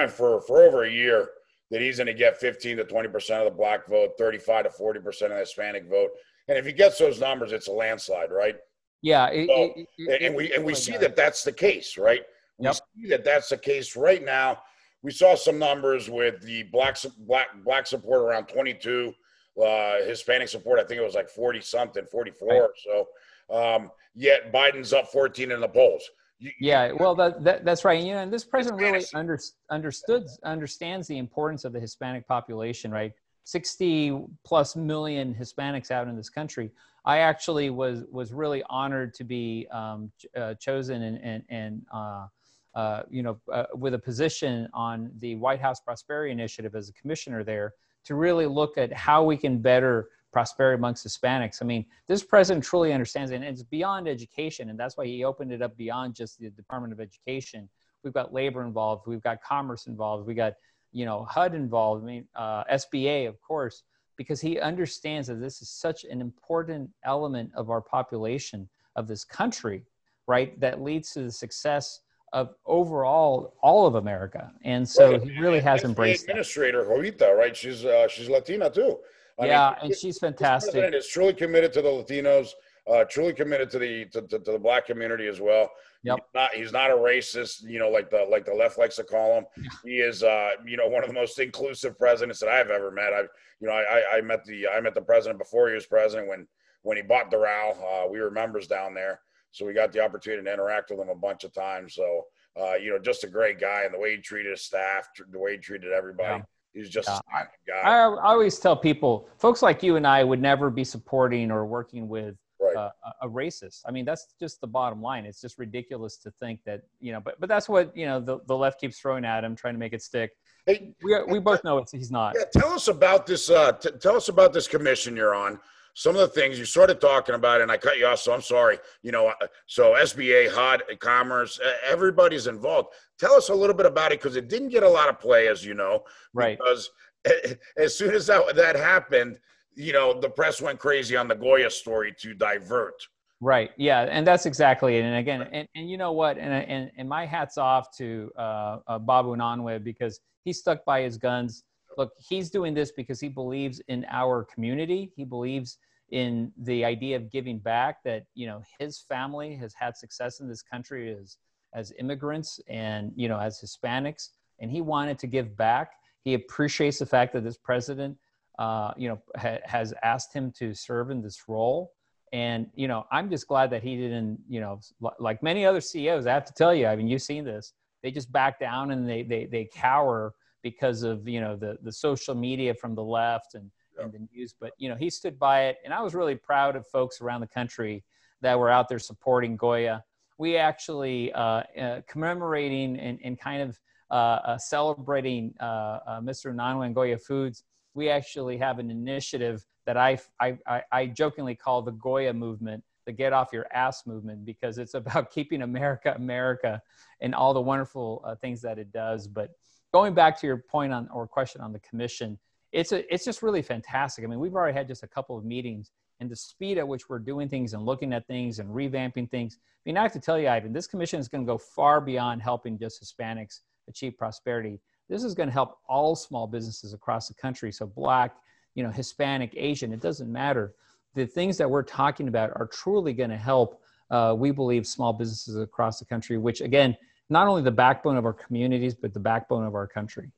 for 0.08 0.40
for 0.40 0.62
over 0.62 0.84
a 0.84 0.90
year 0.90 1.30
that 1.70 1.80
he's 1.80 1.98
going 1.98 2.08
to 2.08 2.14
get 2.14 2.38
15 2.38 2.78
to 2.78 2.84
20 2.84 3.08
percent 3.08 3.46
of 3.46 3.52
the 3.52 3.56
black 3.56 3.86
vote, 3.88 4.12
35 4.18 4.64
to 4.64 4.70
40 4.70 5.00
percent 5.00 5.32
of 5.32 5.36
the 5.36 5.40
Hispanic 5.40 5.88
vote, 5.88 6.10
and 6.48 6.58
if 6.58 6.66
he 6.66 6.72
gets 6.72 6.98
those 6.98 7.20
numbers, 7.20 7.52
it's 7.52 7.68
a 7.68 7.72
landslide, 7.72 8.30
right? 8.30 8.56
Yeah, 9.02 9.28
it, 9.28 9.48
so, 9.48 9.72
it, 9.76 9.86
it, 9.98 10.22
and 10.22 10.34
we 10.34 10.52
and 10.52 10.64
we 10.64 10.74
see 10.74 10.96
that 10.96 11.16
that's 11.16 11.44
the 11.44 11.52
case, 11.52 11.96
right? 11.96 12.22
We 12.58 12.66
yep. 12.66 12.74
see 12.74 13.08
that 13.08 13.24
that's 13.24 13.48
the 13.48 13.58
case 13.58 13.96
right 13.96 14.24
now. 14.24 14.62
We 15.02 15.12
saw 15.12 15.34
some 15.34 15.58
numbers 15.58 16.10
with 16.10 16.42
the 16.42 16.64
black 16.64 16.98
black 17.20 17.48
black 17.64 17.86
support 17.86 18.20
around 18.20 18.46
22, 18.46 19.14
uh, 19.62 20.06
Hispanic 20.06 20.48
support 20.48 20.78
I 20.80 20.84
think 20.84 21.00
it 21.00 21.04
was 21.04 21.14
like 21.14 21.28
40 21.28 21.60
something, 21.60 22.04
44 22.06 22.48
right. 22.48 22.68
so. 22.76 23.08
Um, 23.50 23.90
yet 24.14 24.52
Biden's 24.52 24.92
up 24.92 25.08
14 25.08 25.50
in 25.50 25.60
the 25.60 25.68
polls. 25.68 26.08
You, 26.38 26.52
yeah, 26.58 26.92
well, 26.92 27.14
that, 27.16 27.44
that, 27.44 27.64
that's 27.64 27.84
right. 27.84 28.02
You 28.02 28.14
know, 28.14 28.20
and 28.20 28.32
this 28.32 28.44
president 28.44 28.80
really 28.80 29.04
under, 29.12 29.38
understood 29.70 30.26
understands 30.42 31.06
the 31.06 31.18
importance 31.18 31.64
of 31.64 31.72
the 31.72 31.80
Hispanic 31.80 32.26
population, 32.26 32.90
right? 32.90 33.12
60 33.44 34.24
plus 34.44 34.76
million 34.76 35.34
Hispanics 35.34 35.90
out 35.90 36.08
in 36.08 36.16
this 36.16 36.30
country. 36.30 36.70
I 37.04 37.18
actually 37.18 37.70
was 37.70 38.04
was 38.10 38.32
really 38.32 38.62
honored 38.68 39.14
to 39.14 39.24
be 39.24 39.66
um, 39.72 40.12
uh, 40.36 40.54
chosen 40.54 41.02
and 41.02 41.18
and, 41.22 41.42
and 41.48 41.82
uh, 41.92 42.26
uh, 42.74 43.02
you 43.10 43.22
know 43.22 43.38
uh, 43.52 43.64
with 43.74 43.94
a 43.94 43.98
position 43.98 44.68
on 44.74 45.10
the 45.18 45.34
White 45.36 45.60
House 45.60 45.80
Prosperity 45.80 46.30
Initiative 46.30 46.74
as 46.74 46.88
a 46.88 46.92
commissioner 46.92 47.42
there 47.42 47.74
to 48.04 48.14
really 48.14 48.46
look 48.46 48.78
at 48.78 48.92
how 48.92 49.24
we 49.24 49.36
can 49.36 49.58
better 49.58 50.08
prosperity 50.32 50.78
amongst 50.78 51.06
Hispanics. 51.06 51.58
I 51.60 51.64
mean, 51.64 51.84
this 52.06 52.22
president 52.22 52.64
truly 52.64 52.92
understands 52.92 53.30
it, 53.30 53.36
and 53.36 53.44
it's 53.44 53.62
beyond 53.62 54.08
education, 54.08 54.70
and 54.70 54.78
that's 54.78 54.96
why 54.96 55.06
he 55.06 55.24
opened 55.24 55.52
it 55.52 55.62
up 55.62 55.76
beyond 55.76 56.14
just 56.14 56.38
the 56.38 56.50
Department 56.50 56.92
of 56.92 57.00
Education. 57.00 57.68
We've 58.02 58.14
got 58.14 58.32
labor 58.32 58.64
involved, 58.64 59.06
we've 59.06 59.22
got 59.22 59.42
commerce 59.42 59.86
involved, 59.86 60.26
we 60.26 60.34
got 60.34 60.54
you 60.92 61.04
know 61.04 61.24
HUD 61.24 61.54
involved. 61.54 62.02
I 62.02 62.06
mean, 62.06 62.28
uh, 62.34 62.64
SBA, 62.64 63.28
of 63.28 63.40
course, 63.40 63.82
because 64.16 64.40
he 64.40 64.60
understands 64.60 65.28
that 65.28 65.40
this 65.40 65.62
is 65.62 65.68
such 65.68 66.04
an 66.04 66.20
important 66.20 66.90
element 67.04 67.50
of 67.54 67.70
our 67.70 67.80
population 67.80 68.68
of 68.96 69.06
this 69.06 69.24
country, 69.24 69.84
right? 70.26 70.58
That 70.60 70.82
leads 70.82 71.10
to 71.12 71.22
the 71.22 71.32
success 71.32 72.00
of 72.32 72.54
overall 72.66 73.54
all 73.62 73.86
of 73.86 73.96
America, 73.96 74.52
and 74.62 74.88
so 74.88 75.12
right. 75.12 75.22
he 75.22 75.38
really 75.38 75.60
has 75.60 75.84
embraced. 75.84 76.26
the 76.26 76.32
Administrator 76.32 76.84
Jovita, 76.84 77.36
right? 77.36 77.56
She's 77.56 77.84
uh, 77.84 78.08
she's 78.08 78.28
Latina 78.28 78.70
too. 78.70 78.98
I 79.38 79.46
yeah, 79.46 79.74
mean, 79.82 79.90
and 79.90 79.98
she's 79.98 80.18
fantastic. 80.18 80.74
This 80.74 81.06
is 81.06 81.10
truly 81.10 81.32
committed 81.32 81.72
to 81.72 81.82
the 81.82 81.88
Latinos, 81.88 82.50
uh, 82.90 83.04
truly 83.04 83.32
committed 83.32 83.70
to 83.70 83.78
the 83.78 84.04
to, 84.06 84.22
to, 84.22 84.38
to, 84.38 84.52
the 84.52 84.58
black 84.58 84.86
community 84.86 85.26
as 85.26 85.40
well. 85.40 85.70
Yep. 86.02 86.18
He's 86.18 86.34
not 86.34 86.54
he's 86.54 86.72
not 86.72 86.90
a 86.90 86.94
racist, 86.94 87.62
you 87.62 87.78
know, 87.78 87.88
like 87.88 88.10
the 88.10 88.26
like 88.30 88.44
the 88.44 88.54
left 88.54 88.78
likes 88.78 88.96
to 88.96 89.04
call 89.04 89.38
him. 89.38 89.44
He 89.84 90.00
is 90.00 90.22
uh, 90.22 90.50
you 90.66 90.76
know, 90.76 90.88
one 90.88 91.02
of 91.02 91.08
the 91.08 91.14
most 91.14 91.38
inclusive 91.38 91.98
presidents 91.98 92.40
that 92.40 92.48
I've 92.48 92.70
ever 92.70 92.90
met. 92.90 93.12
I 93.12 93.22
you 93.60 93.68
know, 93.68 93.72
I, 93.72 94.18
I 94.18 94.20
met 94.20 94.44
the 94.44 94.68
I 94.68 94.80
met 94.80 94.94
the 94.94 95.02
president 95.02 95.38
before 95.38 95.68
he 95.68 95.74
was 95.74 95.86
president 95.86 96.28
when 96.28 96.46
when 96.82 96.96
he 96.96 97.02
bought 97.02 97.30
Doral. 97.30 97.76
Uh, 97.76 98.08
we 98.08 98.20
were 98.20 98.30
members 98.30 98.66
down 98.66 98.94
there. 98.94 99.20
So 99.52 99.66
we 99.66 99.72
got 99.72 99.92
the 99.92 100.00
opportunity 100.00 100.44
to 100.44 100.52
interact 100.52 100.90
with 100.90 101.00
him 101.00 101.08
a 101.08 101.14
bunch 101.14 101.44
of 101.44 101.52
times. 101.52 101.94
So 101.94 102.26
Uh, 102.60 102.74
you 102.74 102.90
know, 102.90 102.98
just 102.98 103.22
a 103.22 103.28
great 103.28 103.60
guy, 103.60 103.84
and 103.84 103.94
the 103.94 103.98
way 103.98 104.16
he 104.16 104.20
treated 104.20 104.50
his 104.50 104.62
staff, 104.62 105.08
the 105.30 105.38
way 105.38 105.52
he 105.52 105.58
treated 105.58 105.92
everybody. 105.92 106.38
Yeah. 106.38 106.44
He's 106.74 106.90
just 106.90 107.08
yeah. 107.08 107.20
a 107.32 107.44
guy. 107.66 107.80
I, 107.88 107.94
I 108.06 108.32
always 108.32 108.58
tell 108.58 108.76
people, 108.76 109.28
folks 109.38 109.62
like 109.62 109.84
you 109.84 109.94
and 109.96 110.06
I 110.06 110.24
would 110.24 110.42
never 110.42 110.68
be 110.68 110.84
supporting 110.84 111.52
or 111.52 111.64
working 111.64 112.08
with 112.08 112.36
right. 112.60 112.76
uh, 112.76 112.90
a 113.22 113.28
racist. 113.28 113.82
I 113.86 113.92
mean, 113.92 114.04
that's 114.04 114.34
just 114.38 114.60
the 114.60 114.66
bottom 114.66 115.00
line. 115.00 115.24
It's 115.26 115.40
just 115.40 115.58
ridiculous 115.58 116.16
to 116.18 116.30
think 116.40 116.60
that 116.64 116.82
you 117.00 117.12
know, 117.12 117.20
but 117.20 117.38
but 117.40 117.48
that's 117.48 117.68
what 117.68 117.96
you 117.96 118.06
know 118.06 118.20
the, 118.20 118.40
the 118.46 118.56
left 118.56 118.80
keeps 118.80 118.98
throwing 118.98 119.24
at 119.24 119.44
him, 119.44 119.54
trying 119.54 119.74
to 119.74 119.80
make 119.80 119.92
it 119.92 120.02
stick. 120.02 120.32
Hey, 120.66 120.92
we 121.02 121.22
we 121.28 121.38
both 121.38 121.62
know 121.62 121.78
it's, 121.78 121.92
he's 121.92 122.10
not. 122.10 122.34
Yeah, 122.36 122.46
tell 122.60 122.72
us 122.72 122.88
about 122.88 123.26
this. 123.26 123.48
Uh, 123.48 123.72
t- 123.72 123.90
tell 124.00 124.16
us 124.16 124.28
about 124.28 124.52
this 124.52 124.66
commission 124.66 125.16
you're 125.16 125.34
on. 125.34 125.58
Some 126.00 126.14
of 126.16 126.22
the 126.22 126.28
things 126.28 126.58
you 126.58 126.64
started 126.64 126.98
talking 126.98 127.34
about, 127.34 127.60
and 127.60 127.70
I 127.70 127.76
cut 127.76 127.98
you 127.98 128.06
off, 128.06 128.20
so 128.20 128.32
I'm 128.32 128.40
sorry. 128.40 128.78
You 129.02 129.12
know, 129.12 129.26
uh, 129.26 129.46
so 129.66 129.92
SBA, 129.92 130.50
HUD, 130.50 130.98
Commerce, 130.98 131.60
everybody's 131.86 132.46
involved. 132.46 132.94
Tell 133.18 133.34
us 133.34 133.50
a 133.50 133.54
little 133.54 133.76
bit 133.76 133.84
about 133.84 134.10
it 134.10 134.18
because 134.18 134.34
it 134.34 134.48
didn't 134.48 134.70
get 134.70 134.82
a 134.82 134.88
lot 134.88 135.10
of 135.10 135.20
play, 135.20 135.48
as 135.48 135.62
you 135.62 135.74
know. 135.74 136.04
Right. 136.32 136.56
Because 136.56 136.90
as 137.76 137.98
soon 137.98 138.14
as 138.14 138.26
that, 138.28 138.56
that 138.56 138.76
happened, 138.76 139.40
you 139.74 139.92
know, 139.92 140.18
the 140.18 140.30
press 140.30 140.62
went 140.62 140.78
crazy 140.78 141.18
on 141.18 141.28
the 141.28 141.34
Goya 141.34 141.68
story 141.68 142.14
to 142.20 142.32
divert. 142.32 143.06
Right. 143.42 143.72
Yeah. 143.76 144.04
And 144.04 144.26
that's 144.26 144.46
exactly 144.46 144.96
it. 144.96 145.02
And 145.02 145.16
again, 145.16 145.50
and, 145.52 145.68
and 145.74 145.90
you 145.90 145.98
know 145.98 146.12
what? 146.12 146.38
And, 146.38 146.64
and, 146.64 146.90
and 146.96 147.10
my 147.10 147.26
hat's 147.26 147.58
off 147.58 147.94
to 147.98 148.30
uh, 148.38 148.78
uh, 148.86 148.98
Bob 148.98 149.26
Unanue 149.26 149.84
because 149.84 150.18
he 150.44 150.54
stuck 150.54 150.82
by 150.86 151.02
his 151.02 151.18
guns. 151.18 151.62
Look, 151.98 152.12
he's 152.26 152.48
doing 152.48 152.72
this 152.72 152.90
because 152.90 153.20
he 153.20 153.28
believes 153.28 153.82
in 153.88 154.06
our 154.08 154.44
community. 154.44 155.12
He 155.14 155.26
believes 155.26 155.76
in 156.10 156.52
the 156.56 156.84
idea 156.84 157.16
of 157.16 157.30
giving 157.30 157.58
back 157.58 158.02
that, 158.04 158.24
you 158.34 158.46
know, 158.46 158.62
his 158.78 159.00
family 159.00 159.54
has 159.56 159.74
had 159.74 159.96
success 159.96 160.40
in 160.40 160.48
this 160.48 160.62
country 160.62 161.14
as, 161.14 161.36
as 161.74 161.92
immigrants 161.98 162.60
and, 162.68 163.12
you 163.14 163.28
know, 163.28 163.38
as 163.38 163.60
Hispanics. 163.60 164.30
And 164.60 164.70
he 164.70 164.80
wanted 164.80 165.18
to 165.20 165.26
give 165.26 165.56
back. 165.56 165.92
He 166.22 166.34
appreciates 166.34 166.98
the 166.98 167.06
fact 167.06 167.32
that 167.32 167.44
this 167.44 167.56
president 167.56 168.18
uh, 168.60 168.92
you 168.96 169.08
know, 169.08 169.18
ha- 169.36 169.58
has 169.64 169.94
asked 170.02 170.34
him 170.34 170.52
to 170.52 170.74
serve 170.74 171.10
in 171.10 171.22
this 171.22 171.48
role. 171.48 171.92
And, 172.32 172.66
you 172.74 172.88
know, 172.88 173.06
I'm 173.10 173.30
just 173.30 173.48
glad 173.48 173.70
that 173.70 173.82
he 173.82 173.96
didn't, 173.96 174.38
you 174.48 174.60
know, 174.60 174.80
like 175.18 175.42
many 175.42 175.64
other 175.64 175.80
CEOs, 175.80 176.26
I 176.26 176.34
have 176.34 176.44
to 176.44 176.52
tell 176.52 176.74
you, 176.74 176.86
I 176.86 176.94
mean, 176.94 177.08
you've 177.08 177.22
seen 177.22 177.44
this, 177.44 177.72
they 178.02 178.10
just 178.10 178.30
back 178.30 178.60
down 178.60 178.90
and 178.90 179.08
they, 179.08 179.22
they, 179.22 179.46
they 179.46 179.68
cower 179.74 180.34
because 180.62 181.02
of, 181.02 181.26
you 181.26 181.40
know, 181.40 181.56
the, 181.56 181.78
the 181.82 181.90
social 181.90 182.34
media 182.34 182.74
from 182.74 182.94
the 182.94 183.02
left 183.02 183.54
and, 183.54 183.70
and 184.04 184.12
the 184.12 184.26
news. 184.32 184.54
But, 184.58 184.72
you 184.78 184.88
know, 184.88 184.96
he 184.96 185.10
stood 185.10 185.38
by 185.38 185.64
it. 185.64 185.78
And 185.84 185.92
I 185.92 186.00
was 186.00 186.14
really 186.14 186.34
proud 186.34 186.76
of 186.76 186.86
folks 186.86 187.20
around 187.20 187.40
the 187.40 187.46
country 187.46 188.04
that 188.40 188.58
were 188.58 188.70
out 188.70 188.88
there 188.88 188.98
supporting 188.98 189.56
Goya. 189.56 190.04
We 190.38 190.56
actually 190.56 191.32
uh, 191.32 191.62
uh, 191.78 192.00
commemorating 192.08 192.98
and, 192.98 193.18
and 193.22 193.38
kind 193.38 193.62
of 193.62 193.78
uh, 194.10 194.14
uh 194.44 194.58
celebrating 194.58 195.54
uh, 195.60 195.64
uh, 196.06 196.20
Mr. 196.20 196.52
Unanue 196.52 196.84
and 196.84 196.94
Goya 196.94 197.18
Foods 197.18 197.62
we 197.94 198.08
actually 198.08 198.56
have 198.56 198.78
an 198.78 198.90
initiative 198.90 199.64
that 199.86 199.96
I, 199.96 200.18
I, 200.40 200.82
I 200.92 201.06
jokingly 201.06 201.54
call 201.54 201.82
the 201.82 201.92
Goya 201.92 202.32
movement, 202.32 202.84
the 203.06 203.12
get 203.12 203.32
off 203.32 203.48
your 203.52 203.66
ass 203.72 204.06
movement, 204.06 204.44
because 204.44 204.78
it's 204.78 204.94
about 205.00 205.30
keeping 205.30 205.62
America 205.62 206.12
America 206.16 206.80
and 207.20 207.34
all 207.34 207.52
the 207.52 207.60
wonderful 207.60 208.24
things 208.40 208.62
that 208.62 208.78
it 208.78 208.92
does. 208.92 209.26
But 209.26 209.50
going 209.92 210.14
back 210.14 210.40
to 210.40 210.46
your 210.46 210.58
point 210.58 210.92
on 210.92 211.08
or 211.12 211.26
question 211.26 211.60
on 211.60 211.72
the 211.72 211.80
commission, 211.80 212.38
it's 212.72 212.92
a, 212.92 213.12
it's 213.12 213.24
just 213.24 213.42
really 213.42 213.62
fantastic. 213.62 214.24
I 214.24 214.28
mean, 214.28 214.38
we've 214.38 214.54
already 214.54 214.76
had 214.76 214.86
just 214.86 215.02
a 215.02 215.08
couple 215.08 215.36
of 215.36 215.44
meetings, 215.44 215.90
and 216.20 216.30
the 216.30 216.36
speed 216.36 216.78
at 216.78 216.86
which 216.86 217.08
we're 217.08 217.18
doing 217.18 217.48
things 217.48 217.72
and 217.72 217.84
looking 217.84 218.12
at 218.12 218.26
things 218.26 218.58
and 218.58 218.68
revamping 218.68 219.30
things. 219.30 219.58
I 219.60 219.88
mean, 219.88 219.96
I 219.96 220.02
have 220.02 220.12
to 220.12 220.20
tell 220.20 220.38
you, 220.38 220.48
Ivan, 220.48 220.72
this 220.72 220.86
commission 220.86 221.18
is 221.18 221.28
going 221.28 221.44
to 221.44 221.50
go 221.50 221.58
far 221.58 222.00
beyond 222.00 222.42
helping 222.42 222.78
just 222.78 223.02
Hispanics 223.02 223.60
achieve 223.88 224.16
prosperity. 224.18 224.78
This 225.08 225.24
is 225.24 225.34
going 225.34 225.48
to 225.48 225.52
help 225.52 225.78
all 225.88 226.14
small 226.14 226.46
businesses 226.46 226.92
across 226.92 227.28
the 227.28 227.34
country. 227.34 227.72
So 227.72 227.86
black, 227.86 228.36
you 228.74 228.84
know, 228.84 228.90
Hispanic, 228.90 229.54
Asian, 229.56 229.92
it 229.92 230.00
doesn't 230.00 230.30
matter. 230.30 230.74
The 231.14 231.26
things 231.26 231.56
that 231.58 231.68
we're 231.68 231.82
talking 231.82 232.28
about 232.28 232.50
are 232.54 232.68
truly 232.72 233.12
going 233.12 233.30
to 233.30 233.36
help, 233.36 233.80
uh, 234.10 234.34
we 234.38 234.52
believe, 234.52 234.86
small 234.86 235.12
businesses 235.12 235.56
across 235.56 235.98
the 235.98 236.04
country, 236.04 236.38
which 236.38 236.60
again, 236.60 236.96
not 237.30 237.48
only 237.48 237.62
the 237.62 237.70
backbone 237.70 238.16
of 238.16 238.24
our 238.24 238.32
communities, 238.32 238.94
but 238.94 239.14
the 239.14 239.20
backbone 239.20 239.64
of 239.64 239.74
our 239.74 239.86
country. 239.86 240.30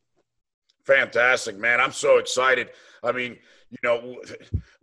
Fantastic, 0.84 1.56
man. 1.58 1.80
I'm 1.80 1.92
so 1.92 2.18
excited. 2.18 2.70
I 3.02 3.12
mean, 3.12 3.36
you 3.70 3.78
know, 3.82 4.20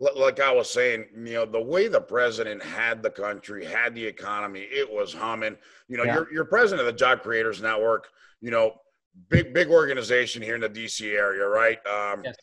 like 0.00 0.40
I 0.40 0.52
was 0.52 0.70
saying, 0.70 1.06
you 1.14 1.34
know, 1.34 1.46
the 1.46 1.60
way 1.60 1.88
the 1.88 2.00
president 2.00 2.62
had 2.62 3.02
the 3.02 3.10
country, 3.10 3.64
had 3.64 3.94
the 3.94 4.04
economy, 4.04 4.60
it 4.62 4.90
was 4.90 5.12
humming. 5.12 5.56
You 5.88 5.98
know, 5.98 6.04
yeah. 6.04 6.14
you're, 6.14 6.32
you're 6.32 6.44
president 6.44 6.86
of 6.86 6.92
the 6.92 6.98
Job 6.98 7.22
Creators 7.22 7.62
Network. 7.62 8.08
You 8.40 8.50
know, 8.50 8.80
big 9.28 9.52
big 9.52 9.68
organization 9.68 10.42
here 10.42 10.54
in 10.54 10.60
the 10.60 10.68
DC 10.68 11.12
area, 11.12 11.46
right? 11.46 11.78
Um, 11.86 12.22
yes. 12.24 12.36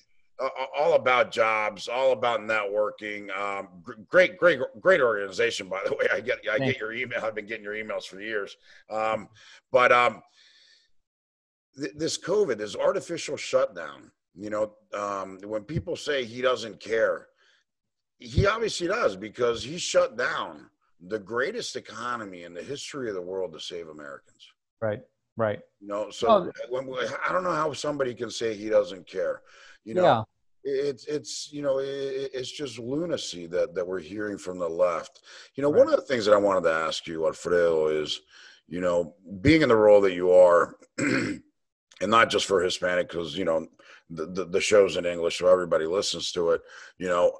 all 0.78 0.94
about 0.94 1.32
jobs, 1.32 1.88
all 1.88 2.12
about 2.12 2.42
networking. 2.42 3.36
Um, 3.36 3.68
great, 4.08 4.38
great, 4.38 4.60
great 4.80 5.02
organization, 5.02 5.68
by 5.68 5.82
the 5.86 5.92
way. 6.00 6.08
I 6.14 6.20
get 6.22 6.40
I 6.52 6.60
get 6.60 6.80
your 6.80 6.94
email. 6.94 7.20
I've 7.24 7.36
been 7.36 7.48
getting 7.48 7.64
your 7.64 7.74
emails 7.74 8.06
for 8.06 8.22
years. 8.22 8.56
Um, 8.90 9.28
but 9.72 9.92
um, 9.92 10.22
th- 11.80 11.94
this 11.96 12.18
COVID, 12.18 12.58
this 12.58 12.76
artificial 12.76 13.38
shutdown. 13.38 14.12
You 14.36 14.50
know, 14.50 14.74
um, 14.94 15.40
when 15.44 15.64
people 15.64 15.96
say 15.96 16.24
he 16.24 16.42
doesn't 16.42 16.80
care, 16.80 17.28
he 18.20 18.46
obviously 18.46 18.88
does 18.88 19.16
because 19.16 19.64
he 19.64 19.78
shut 19.78 20.18
down 20.18 20.70
the 21.08 21.20
greatest 21.20 21.76
economy 21.76 22.44
in 22.44 22.54
the 22.54 22.64
history 22.64 23.10
of 23.10 23.16
the 23.16 23.22
world 23.22 23.54
to 23.54 23.60
save 23.60 23.88
Americans. 23.90 24.48
Right. 24.82 25.02
Right. 25.38 25.60
You 25.80 25.88
know, 25.88 26.10
so 26.10 26.52
well, 26.72 26.84
when, 26.84 27.08
I 27.28 27.32
don't 27.32 27.44
know 27.44 27.52
how 27.52 27.72
somebody 27.72 28.16
can 28.16 28.32
say 28.32 28.56
he 28.56 28.70
doesn't 28.70 29.08
care. 29.08 29.42
You 29.86 29.94
know, 29.94 30.04
yeah. 30.04 30.24
it's 30.64 31.06
it's 31.06 31.50
you 31.54 31.62
know 31.62 31.78
it, 31.78 32.32
it's 32.34 32.52
just 32.52 32.80
lunacy 32.80 33.46
that 33.46 33.76
that 33.76 33.88
we're 33.88 34.00
hearing 34.00 34.40
from 34.40 34.58
the 34.58 34.68
left. 34.68 35.22
You 35.54 35.62
know, 35.62 35.72
right. 35.72 35.78
one 35.78 35.94
of 35.94 35.96
the 35.96 36.06
things 36.06 36.26
that 36.26 36.34
I 36.34 36.38
wanted 36.38 36.64
to 36.64 36.74
ask 36.74 37.06
you, 37.06 37.28
Alfredo, 37.28 37.88
is 37.88 38.20
you 38.68 38.82
know 38.82 39.14
being 39.42 39.62
in 39.62 39.70
the 39.70 39.76
role 39.76 40.02
that 40.02 40.14
you 40.14 40.32
are, 40.32 40.76
and 42.02 42.12
not 42.12 42.30
just 42.30 42.46
for 42.46 42.62
Hispanic, 42.62 43.10
because 43.10 43.38
you 43.38 43.46
know 43.46 43.68
the, 44.10 44.26
the 44.28 44.46
the 44.46 44.62
show's 44.62 44.98
in 44.98 45.06
English, 45.06 45.40
so 45.40 45.48
everybody 45.48 45.86
listens 45.86 46.32
to 46.34 46.52
it. 46.52 46.62
You 46.98 47.08
know, 47.08 47.38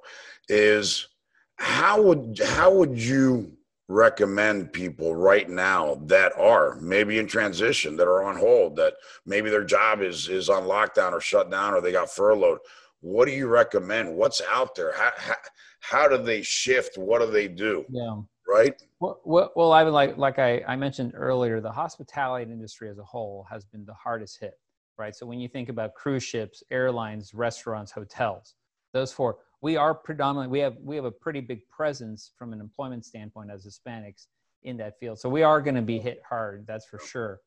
is 0.50 1.08
how 1.56 2.02
would 2.02 2.40
how 2.46 2.74
would 2.74 2.98
you 2.98 3.54
recommend 3.90 4.74
people 4.74 5.16
right 5.16 5.50
now 5.50 5.96
that 6.04 6.34
are 6.38 6.76
maybe 6.82 7.20
in 7.20 7.28
transition 7.28 7.96
that 7.96 8.08
are 8.08 8.24
on 8.24 8.36
hold 8.36 8.76
that 8.76 8.94
maybe 9.26 9.50
their 9.50 9.64
job 9.64 10.02
is 10.02 10.28
is 10.28 10.50
on 10.50 10.64
lockdown 10.64 11.14
or 11.14 11.22
shut 11.22 11.50
down 11.50 11.74
or 11.74 11.82
they 11.82 11.92
got 11.92 12.10
furloughed? 12.10 12.60
What 13.02 13.26
do 13.26 13.32
you 13.32 13.48
recommend? 13.48 14.14
What's 14.14 14.42
out 14.52 14.76
there? 14.76 14.92
How, 14.94 15.12
how, 15.16 15.36
how 15.80 16.08
do 16.08 16.18
they 16.18 16.42
shift? 16.42 16.98
What 16.98 17.22
do 17.22 17.28
they 17.28 17.48
do? 17.48 17.86
Yeah. 17.90 18.22
Right 18.48 18.82
well, 19.00 19.22
well, 19.26 19.52
well 19.56 19.72
i 19.72 19.84
would 19.84 19.94
like 19.94 20.18
like 20.18 20.40
I, 20.40 20.62
I 20.68 20.76
mentioned 20.76 21.14
earlier 21.16 21.62
the 21.62 21.72
hospitality 21.72 22.52
industry 22.52 22.90
as 22.90 22.98
a 22.98 23.04
whole 23.04 23.46
has 23.50 23.66
been 23.66 23.86
the 23.86 23.94
hardest 23.94 24.40
hit 24.40 24.54
right 24.98 25.16
so 25.16 25.26
when 25.26 25.40
you 25.40 25.48
think 25.48 25.70
about 25.70 25.94
cruise 25.94 26.24
ships 26.24 26.64
airlines 26.72 27.34
restaurants 27.34 27.92
hotels 27.92 28.56
those 28.94 29.12
four 29.12 29.38
we 29.62 29.76
are 29.76 29.94
predominantly 29.94 30.52
we 30.52 30.60
have 30.60 30.78
we 30.84 30.96
have 30.96 31.06
a 31.06 31.12
pretty 31.12 31.42
big 31.42 31.68
presence 31.70 32.32
from 32.38 32.54
an 32.54 32.60
employment 32.60 33.06
standpoint 33.06 33.50
as 33.52 33.66
Hispanics 33.66 34.28
in 34.64 34.78
that 34.78 35.00
field. 35.00 35.20
So 35.20 35.30
we 35.30 35.44
are 35.44 35.62
going 35.62 35.76
to 35.76 35.82
be 35.82 36.00
hit 36.00 36.22
hard, 36.28 36.66
that's 36.68 36.86
for 36.86 37.00
sure. 37.00 37.40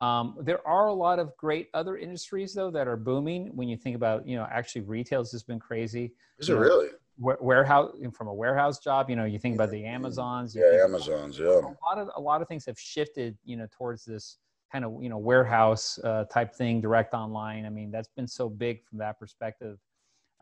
Um, 0.00 0.36
there 0.40 0.66
are 0.66 0.88
a 0.88 0.92
lot 0.92 1.18
of 1.18 1.34
great 1.38 1.68
other 1.72 1.96
industries 1.96 2.52
though 2.52 2.70
that 2.70 2.86
are 2.86 2.98
booming. 2.98 3.50
When 3.54 3.68
you 3.68 3.76
think 3.76 3.96
about, 3.96 4.26
you 4.26 4.36
know, 4.36 4.46
actually 4.50 4.82
retail's 4.82 5.32
has 5.32 5.42
been 5.42 5.58
crazy. 5.58 6.12
Is 6.38 6.50
it 6.50 6.54
really? 6.54 6.88
Warehouse 7.18 7.96
from 8.12 8.28
a 8.28 8.34
warehouse 8.34 8.78
job, 8.78 9.08
you 9.08 9.16
know, 9.16 9.24
you 9.24 9.38
think 9.38 9.54
about 9.54 9.70
the 9.70 9.84
Amazons. 9.84 10.54
Yeah, 10.54 10.84
Amazons. 10.84 11.38
Yeah. 11.38 11.46
A 11.46 11.84
lot 11.84 11.98
of 11.98 12.10
a 12.14 12.20
lot 12.20 12.42
of 12.42 12.48
things 12.48 12.66
have 12.66 12.78
shifted, 12.78 13.38
you 13.44 13.56
know, 13.56 13.66
towards 13.72 14.04
this 14.04 14.38
kind 14.70 14.84
of 14.84 15.02
you 15.02 15.08
know 15.08 15.18
warehouse 15.18 15.98
uh, 16.04 16.24
type 16.24 16.54
thing, 16.54 16.80
direct 16.80 17.14
online. 17.14 17.64
I 17.64 17.70
mean, 17.70 17.90
that's 17.90 18.08
been 18.08 18.28
so 18.28 18.48
big 18.48 18.84
from 18.84 18.98
that 18.98 19.18
perspective. 19.18 19.78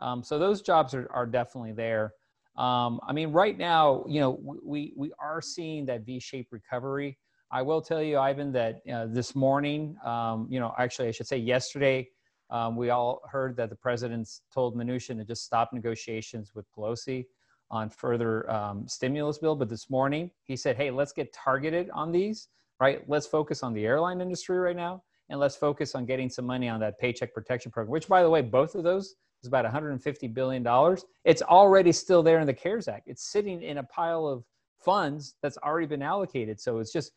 Um, 0.00 0.24
so 0.24 0.38
those 0.38 0.62
jobs 0.62 0.94
are, 0.94 1.08
are 1.12 1.26
definitely 1.26 1.72
there. 1.72 2.12
Um, 2.56 3.00
I 3.06 3.12
mean, 3.12 3.32
right 3.32 3.56
now, 3.56 4.04
you 4.08 4.20
know, 4.20 4.38
we, 4.64 4.92
we 4.96 5.12
are 5.20 5.40
seeing 5.40 5.86
that 5.86 6.04
V-shaped 6.04 6.52
recovery. 6.52 7.18
I 7.50 7.62
will 7.62 7.80
tell 7.80 8.02
you, 8.02 8.18
Ivan, 8.18 8.52
that 8.52 8.80
uh, 8.92 9.06
this 9.06 9.34
morning, 9.34 9.96
um, 10.04 10.46
you 10.50 10.58
know, 10.60 10.74
actually, 10.78 11.08
I 11.08 11.10
should 11.12 11.26
say 11.26 11.36
yesterday, 11.36 12.08
um, 12.50 12.76
we 12.76 12.90
all 12.90 13.22
heard 13.30 13.56
that 13.56 13.70
the 13.70 13.76
president's 13.76 14.42
told 14.52 14.76
Mnuchin 14.76 15.16
to 15.18 15.24
just 15.24 15.44
stop 15.44 15.72
negotiations 15.72 16.52
with 16.54 16.66
Pelosi 16.76 17.26
on 17.70 17.90
further 17.90 18.50
um, 18.50 18.86
stimulus 18.86 19.38
bill. 19.38 19.56
But 19.56 19.68
this 19.68 19.90
morning, 19.90 20.30
he 20.44 20.56
said, 20.56 20.76
hey, 20.76 20.90
let's 20.90 21.12
get 21.12 21.32
targeted 21.32 21.90
on 21.90 22.12
these, 22.12 22.48
right? 22.80 23.02
Let's 23.08 23.26
focus 23.26 23.62
on 23.62 23.72
the 23.72 23.86
airline 23.86 24.20
industry 24.20 24.58
right 24.58 24.76
now, 24.76 25.02
and 25.30 25.40
let's 25.40 25.56
focus 25.56 25.94
on 25.94 26.04
getting 26.04 26.28
some 26.28 26.44
money 26.44 26.68
on 26.68 26.80
that 26.80 26.98
paycheck 26.98 27.32
protection 27.32 27.72
program, 27.72 27.90
which, 27.90 28.08
by 28.08 28.22
the 28.22 28.30
way, 28.30 28.42
both 28.42 28.74
of 28.74 28.84
those 28.84 29.14
is 29.42 29.48
about 29.48 29.64
150 29.64 30.28
billion 30.28 30.62
dollars. 30.62 31.04
It's 31.24 31.42
already 31.42 31.92
still 31.92 32.22
there 32.22 32.40
in 32.40 32.46
the 32.46 32.54
CARES 32.54 32.88
Act. 32.88 33.08
It's 33.08 33.30
sitting 33.30 33.62
in 33.62 33.78
a 33.78 33.82
pile 33.84 34.26
of 34.26 34.44
funds 34.78 35.36
that's 35.42 35.58
already 35.58 35.86
been 35.86 36.02
allocated. 36.02 36.60
So 36.60 36.78
it's 36.78 36.92
just 36.92 37.12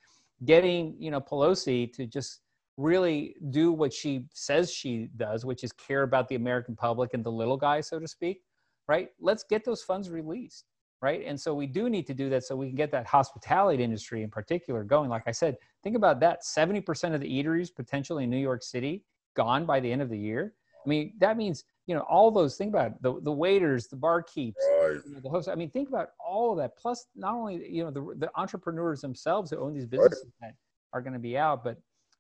getting 0.45 0.95
you 0.99 1.11
know 1.11 1.19
Pelosi 1.19 1.91
to 1.93 2.05
just 2.05 2.41
really 2.77 3.35
do 3.49 3.71
what 3.71 3.91
she 3.91 4.25
says 4.33 4.71
she 4.71 5.09
does, 5.17 5.43
which 5.45 5.63
is 5.63 5.71
care 5.73 6.03
about 6.03 6.27
the 6.27 6.35
American 6.35 6.75
public 6.75 7.13
and 7.13 7.23
the 7.23 7.31
little 7.31 7.57
guy, 7.57 7.81
so 7.81 7.99
to 7.99 8.07
speak, 8.07 8.41
right? 8.87 9.09
Let's 9.19 9.43
get 9.43 9.65
those 9.65 9.81
funds 9.81 10.09
released, 10.11 10.65
right? 11.01 11.23
And 11.25 11.39
so 11.39 11.55
we 11.55 11.65
do 11.65 11.89
need 11.89 12.05
to 12.07 12.13
do 12.13 12.29
that 12.29 12.43
so 12.43 12.55
we 12.55 12.67
can 12.67 12.75
get 12.75 12.91
that 12.91 13.07
hospitality 13.07 13.83
industry 13.83 14.21
in 14.21 14.29
particular 14.29 14.83
going. 14.83 15.09
Like 15.09 15.23
I 15.25 15.31
said, 15.31 15.57
think 15.83 15.95
about 15.95 16.19
that 16.19 16.43
70% 16.43 17.15
of 17.15 17.21
the 17.21 17.27
eateries 17.27 17.73
potentially 17.75 18.25
in 18.25 18.29
New 18.29 18.37
York 18.37 18.61
City 18.61 19.03
gone 19.35 19.65
by 19.65 19.79
the 19.79 19.91
end 19.91 20.03
of 20.03 20.09
the 20.09 20.17
year. 20.17 20.53
I 20.85 20.89
mean, 20.89 21.13
that 21.17 21.35
means, 21.35 21.65
you 21.87 21.95
know, 21.95 22.01
all 22.01 22.31
those, 22.31 22.55
think 22.55 22.69
about 22.69 22.91
it, 22.91 23.01
the, 23.01 23.19
the 23.21 23.31
waiters, 23.31 23.87
the 23.87 23.97
barkeeps, 23.97 24.53
Right. 24.81 24.99
you 25.05 25.13
know, 25.15 25.19
the 25.19 25.29
host. 25.29 25.49
I 25.49 25.55
mean, 25.55 25.69
think 25.69 25.89
about 25.89 26.09
all 26.19 26.51
of 26.51 26.57
that. 26.59 26.77
Plus, 26.77 27.07
not 27.15 27.33
only, 27.33 27.67
you 27.69 27.83
know, 27.83 27.91
the, 27.91 28.15
the 28.17 28.29
entrepreneurs 28.35 29.01
themselves 29.01 29.51
who 29.51 29.57
own 29.57 29.73
these 29.73 29.85
businesses 29.87 30.31
that 30.41 30.53
are 30.93 31.01
going 31.01 31.13
to 31.13 31.19
be 31.19 31.37
out, 31.37 31.63
but 31.63 31.77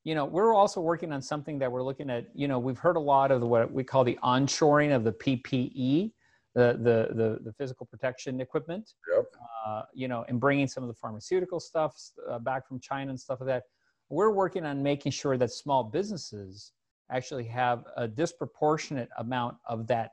you 0.07 0.15
know, 0.15 0.23
we're 0.23 0.53
also 0.53 0.79
working 0.79 1.11
on 1.11 1.21
something 1.21 1.59
that 1.59 1.69
we're 1.69 1.83
looking 1.83 2.09
at. 2.09 2.27
You 2.33 2.47
know, 2.47 2.59
we've 2.59 2.77
heard 2.77 2.95
a 2.95 2.99
lot 2.99 3.29
of 3.29 3.41
the, 3.41 3.45
what 3.45 3.69
we 3.69 3.83
call 3.83 4.05
the 4.05 4.17
onshoring 4.23 4.95
of 4.95 5.03
the 5.03 5.11
PPE, 5.11 6.13
the 6.55 6.77
the 6.79 7.13
the, 7.13 7.39
the 7.43 7.51
physical 7.51 7.85
protection 7.85 8.39
equipment. 8.39 8.93
Yep. 9.13 9.25
Uh, 9.65 9.81
you 9.93 10.07
know, 10.07 10.23
and 10.29 10.39
bringing 10.39 10.65
some 10.65 10.81
of 10.81 10.87
the 10.87 10.93
pharmaceutical 10.93 11.59
stuff 11.59 11.93
uh, 12.29 12.39
back 12.39 12.65
from 12.69 12.79
China 12.79 13.09
and 13.09 13.19
stuff 13.19 13.41
like 13.41 13.47
that. 13.47 13.63
We're 14.07 14.31
working 14.31 14.65
on 14.65 14.81
making 14.81 15.11
sure 15.11 15.35
that 15.35 15.51
small 15.51 15.83
businesses 15.83 16.71
actually 17.11 17.43
have 17.43 17.83
a 17.97 18.07
disproportionate 18.07 19.09
amount 19.17 19.57
of 19.67 19.87
that 19.87 20.11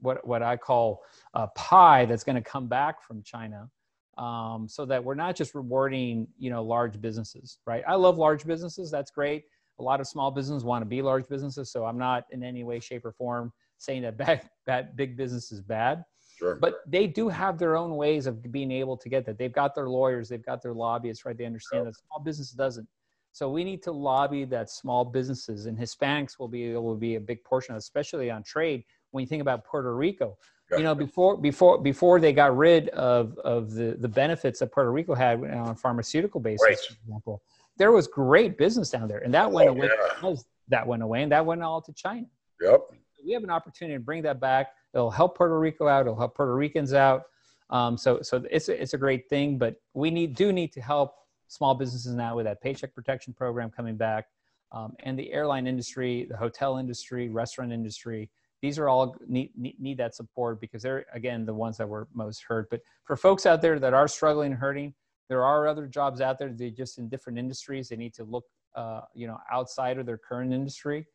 what 0.00 0.26
what 0.26 0.42
I 0.42 0.56
call 0.56 1.04
a 1.34 1.46
pie 1.46 2.04
that's 2.04 2.24
going 2.24 2.34
to 2.34 2.42
come 2.42 2.66
back 2.66 3.00
from 3.00 3.22
China 3.22 3.70
um, 4.18 4.66
so 4.68 4.84
that 4.86 5.02
we're 5.02 5.14
not 5.14 5.36
just 5.36 5.54
rewarding 5.54 6.26
you 6.38 6.50
know 6.50 6.62
large 6.62 7.00
businesses 7.00 7.58
right? 7.66 7.84
I 7.86 7.94
love 7.94 8.18
large 8.18 8.46
businesses 8.46 8.90
that's 8.90 9.10
great. 9.10 9.44
A 9.78 9.82
lot 9.82 10.00
of 10.00 10.06
small 10.06 10.30
businesses 10.30 10.64
want 10.64 10.82
to 10.82 10.86
be 10.86 11.02
large 11.02 11.28
businesses 11.28 11.70
so 11.70 11.84
i'm 11.84 11.98
not 11.98 12.24
in 12.30 12.42
any 12.42 12.64
way 12.64 12.80
shape 12.80 13.04
or 13.04 13.12
form 13.12 13.52
saying 13.78 14.02
that 14.02 14.16
bad, 14.24 14.48
bad 14.66 14.96
big 14.96 15.16
business 15.16 15.52
is 15.52 15.60
bad. 15.60 16.04
Sure. 16.38 16.56
but 16.56 16.80
they 16.86 17.06
do 17.06 17.30
have 17.30 17.58
their 17.58 17.78
own 17.78 17.96
ways 17.96 18.26
of 18.26 18.52
being 18.52 18.70
able 18.70 18.94
to 18.98 19.08
get 19.08 19.24
that. 19.24 19.38
They've 19.38 19.52
got 19.52 19.74
their 19.74 19.88
lawyers 19.88 20.28
they've 20.28 20.44
got 20.44 20.62
their 20.62 20.74
lobbyists 20.74 21.24
right? 21.24 21.36
They 21.36 21.46
understand 21.46 21.86
that 21.86 21.94
small 21.96 22.22
business 22.22 22.50
doesn't. 22.50 22.86
So 23.32 23.50
we 23.50 23.64
need 23.64 23.82
to 23.84 23.92
lobby 23.92 24.44
that 24.46 24.68
small 24.70 25.04
businesses 25.04 25.64
and 25.64 25.78
hispanics 25.78 26.38
will 26.38 26.48
be 26.48 26.72
to 26.72 26.96
be 26.96 27.14
a 27.14 27.20
big 27.20 27.42
portion 27.44 27.74
of 27.74 27.78
especially 27.78 28.30
on 28.30 28.42
trade. 28.42 28.84
When 29.12 29.22
you 29.22 29.28
think 29.28 29.40
about 29.40 29.64
puerto 29.64 29.96
rico. 29.96 30.36
You 30.72 30.82
know 30.82 30.94
before 30.94 31.36
before 31.36 31.78
before 31.80 32.18
they 32.20 32.32
got 32.32 32.56
rid 32.56 32.88
of 32.90 33.38
of 33.38 33.72
the 33.72 33.96
the 34.00 34.08
benefits 34.08 34.58
that 34.58 34.72
puerto 34.72 34.90
rico 34.90 35.14
had 35.14 35.38
on 35.44 35.68
a 35.68 35.74
pharmaceutical 35.74 36.40
basis 36.40 36.62
Right. 36.66 36.78
for 36.78 36.94
example 37.04 37.42
there 37.76 37.92
was 37.92 38.06
great 38.08 38.58
business 38.58 38.90
down 38.90 39.06
there 39.08 39.18
and 39.18 39.32
that 39.34 39.50
went 39.50 39.68
Oh, 39.68 39.72
away 39.72 39.90
yeah. 40.22 40.34
that 40.68 40.86
went 40.86 41.02
away 41.02 41.22
and 41.22 41.30
that 41.32 41.44
went 41.46 41.62
all 41.62 41.80
to 41.82 41.92
china 41.92 42.26
Yep. 42.60 42.80
we 43.24 43.32
have 43.32 43.44
an 43.44 43.50
opportunity 43.50 43.96
to 43.98 44.00
bring 44.02 44.22
that 44.22 44.40
back. 44.40 44.72
It'll 44.94 45.10
help 45.10 45.36
Puerto 45.36 45.58
Rico 45.58 45.86
out. 45.88 46.02
It'll 46.06 46.16
help 46.16 46.34
Puerto 46.34 46.54
Ricans 46.54 46.94
out. 46.94 47.24
Um, 47.68 47.98
so, 47.98 48.22
so 48.22 48.42
it's 48.50 48.70
a, 48.70 48.80
it's 48.82 48.94
a 48.94 48.98
great 48.98 49.28
thing. 49.28 49.58
But 49.58 49.76
we 49.92 50.10
need 50.10 50.34
do 50.34 50.52
need 50.54 50.72
to 50.72 50.80
help 50.80 51.16
small 51.48 51.74
businesses 51.74 52.14
now 52.14 52.34
with 52.34 52.46
that 52.46 52.62
paycheck 52.62 52.94
protection 52.94 53.34
program 53.34 53.68
coming 53.68 53.96
back, 53.96 54.28
um, 54.72 54.94
and 55.00 55.18
the 55.18 55.30
airline 55.34 55.66
industry, 55.66 56.26
the 56.30 56.36
hotel 56.36 56.78
industry, 56.78 57.28
restaurant 57.28 57.72
industry. 57.74 58.30
These 58.62 58.78
are 58.78 58.88
all 58.88 59.16
need, 59.28 59.50
need 59.56 59.78
need 59.78 59.98
that 59.98 60.14
support 60.14 60.60
because 60.60 60.82
they're 60.82 61.04
again 61.12 61.44
the 61.44 61.54
ones 61.54 61.76
that 61.78 61.88
were 61.88 62.08
most 62.14 62.42
hurt. 62.42 62.68
But 62.70 62.80
for 63.04 63.16
folks 63.16 63.46
out 63.46 63.60
there 63.62 63.78
that 63.78 63.94
are 63.94 64.08
struggling 64.08 64.52
and 64.52 64.60
hurting, 64.60 64.94
there 65.28 65.44
are 65.44 65.68
other 65.68 65.86
jobs 65.86 66.20
out 66.20 66.38
there. 66.38 66.48
They 66.48 66.70
just 66.70 66.98
in 66.98 67.08
different 67.08 67.38
industries. 67.38 67.88
They 67.88 67.96
need 67.96 68.14
to 68.14 68.24
look, 68.24 68.44
uh, 68.74 69.02
you 69.14 69.26
know, 69.26 69.38
outside 69.52 69.98
of 69.98 70.06
their 70.06 70.18
current 70.18 70.52
industry 70.52 71.06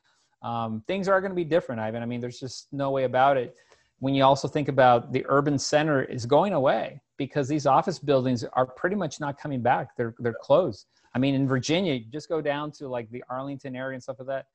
um, 0.42 0.84
things 0.88 1.08
are 1.08 1.22
going 1.22 1.32
to 1.32 1.36
be 1.36 1.44
different, 1.44 1.82
Ivan. 1.82 2.02
I 2.02 2.06
mean, 2.06 2.20
there's 2.20 2.40
just 2.40 2.68
no 2.72 2.92
way 2.92 3.04
about 3.04 3.38
it. 3.38 3.56
When 4.00 4.16
you 4.16 4.24
also 4.24 4.48
think 4.48 4.68
about 4.68 5.14
the 5.14 5.24
urban 5.30 5.60
center 5.60 6.04
is 6.04 6.26
going 6.26 6.54
away 6.54 7.02
because 7.18 7.48
these 7.48 7.68
office 7.68 8.00
buildings 8.00 8.44
are 8.54 8.66
pretty 8.66 8.96
much 8.96 9.20
not 9.20 9.38
coming 9.40 9.62
back. 9.62 9.96
They're 9.96 10.16
they're 10.20 10.36
closed. 10.42 10.88
I 11.14 11.20
mean, 11.20 11.36
in 11.36 11.48
Virginia, 11.48 11.94
you 11.94 12.06
just 12.12 12.28
go 12.28 12.42
down 12.42 12.72
to 12.74 12.88
like 12.88 13.12
the 13.12 13.24
Arlington 13.30 13.76
area 13.76 13.94
and 13.94 14.02
stuff 14.02 14.18
like 14.18 14.28
that. 14.30 14.46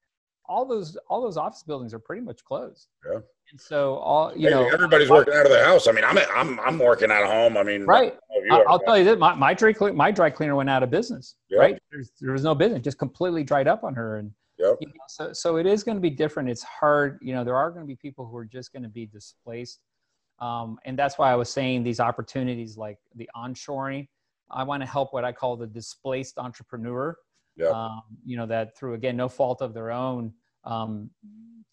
All 0.49 0.65
those 0.65 0.97
all 1.09 1.23
those 1.23 1.37
office 1.37 1.63
buildings 1.63 1.93
are 1.95 1.99
pretty 1.99 2.23
much 2.23 2.45
closed. 2.45 2.89
Yeah. 3.11 3.21
And 3.51 3.61
so 3.61 3.97
all 3.97 4.33
you 4.37 4.49
Hey, 4.49 4.55
know, 4.55 4.69
everybody's 4.69 5.09
working 5.11 5.35
out 5.35 5.47
of 5.47 5.53
the 5.53 5.65
house. 5.65 5.87
I 5.87 5.93
mean, 5.93 6.05
I'm 6.05 6.19
I'm 6.35 6.59
I'm 6.61 6.79
working 6.79 7.11
out 7.11 7.23
of 7.23 7.31
home. 7.31 7.57
I 7.57 7.63
mean, 7.63 7.85
right. 7.85 8.13
I 8.13 8.17
don't 8.17 8.19
know 8.19 8.39
if 8.39 8.45
you 8.45 8.53
I- 8.55 8.59
are, 8.61 8.69
I'll 8.69 8.79
but- 8.79 8.85
tell 8.87 8.99
you 8.99 9.05
this: 9.05 9.19
my, 9.19 9.35
my 9.35 9.55
dry 9.55 9.73
my 9.93 10.11
dry 10.11 10.31
cleaner 10.31 10.57
went 10.57 10.69
out 10.71 10.83
of 10.83 10.91
business. 10.91 11.37
Yeah. 11.49 11.61
Right? 11.61 11.79
There's, 11.91 12.11
there 12.21 12.33
was 12.33 12.45
no 12.45 12.55
business, 12.55 12.83
just 12.83 12.99
completely 12.99 13.45
dried 13.45 13.69
up 13.69 13.85
on 13.85 13.95
her, 13.95 14.17
and 14.17 14.31
Yep. 14.59 14.77
you 14.81 14.89
know, 14.89 14.95
so 15.09 15.33
so 15.33 15.57
it 15.57 15.67
is 15.67 15.85
going 15.85 15.97
to 15.97 16.01
be 16.01 16.11
different. 16.11 16.49
It's 16.49 16.63
hard. 16.63 17.19
You 17.23 17.35
know, 17.35 17.45
there 17.45 17.57
are 17.57 17.71
going 17.71 17.83
to 17.83 17.87
be 17.87 17.97
people 17.97 18.27
who 18.27 18.37
are 18.39 18.45
just 18.45 18.73
going 18.73 18.83
to 18.85 18.89
be 18.89 19.05
displaced, 19.07 19.81
um, 20.41 20.79
and 20.87 20.99
that's 20.99 21.19
why 21.19 21.31
I 21.31 21.35
was 21.37 21.51
saying 21.51 21.83
these 21.85 22.01
opportunities 22.01 22.77
like 22.77 22.99
the 23.15 23.29
onshoring. 23.37 24.09
I 24.51 24.63
want 24.63 24.83
to 24.83 24.89
help 24.89 25.13
what 25.13 25.25
I 25.25 25.33
call 25.33 25.57
the 25.57 25.67
displaced 25.67 26.39
entrepreneur. 26.39 27.17
Yep. 27.57 27.73
Um, 27.73 28.03
you 28.25 28.37
know 28.37 28.47
that 28.47 28.77
through 28.77 28.95
again 28.95 29.17
no 29.17 29.29
fault 29.29 29.63
of 29.63 29.73
their 29.75 29.91
own, 29.91 30.33
um, 30.65 31.11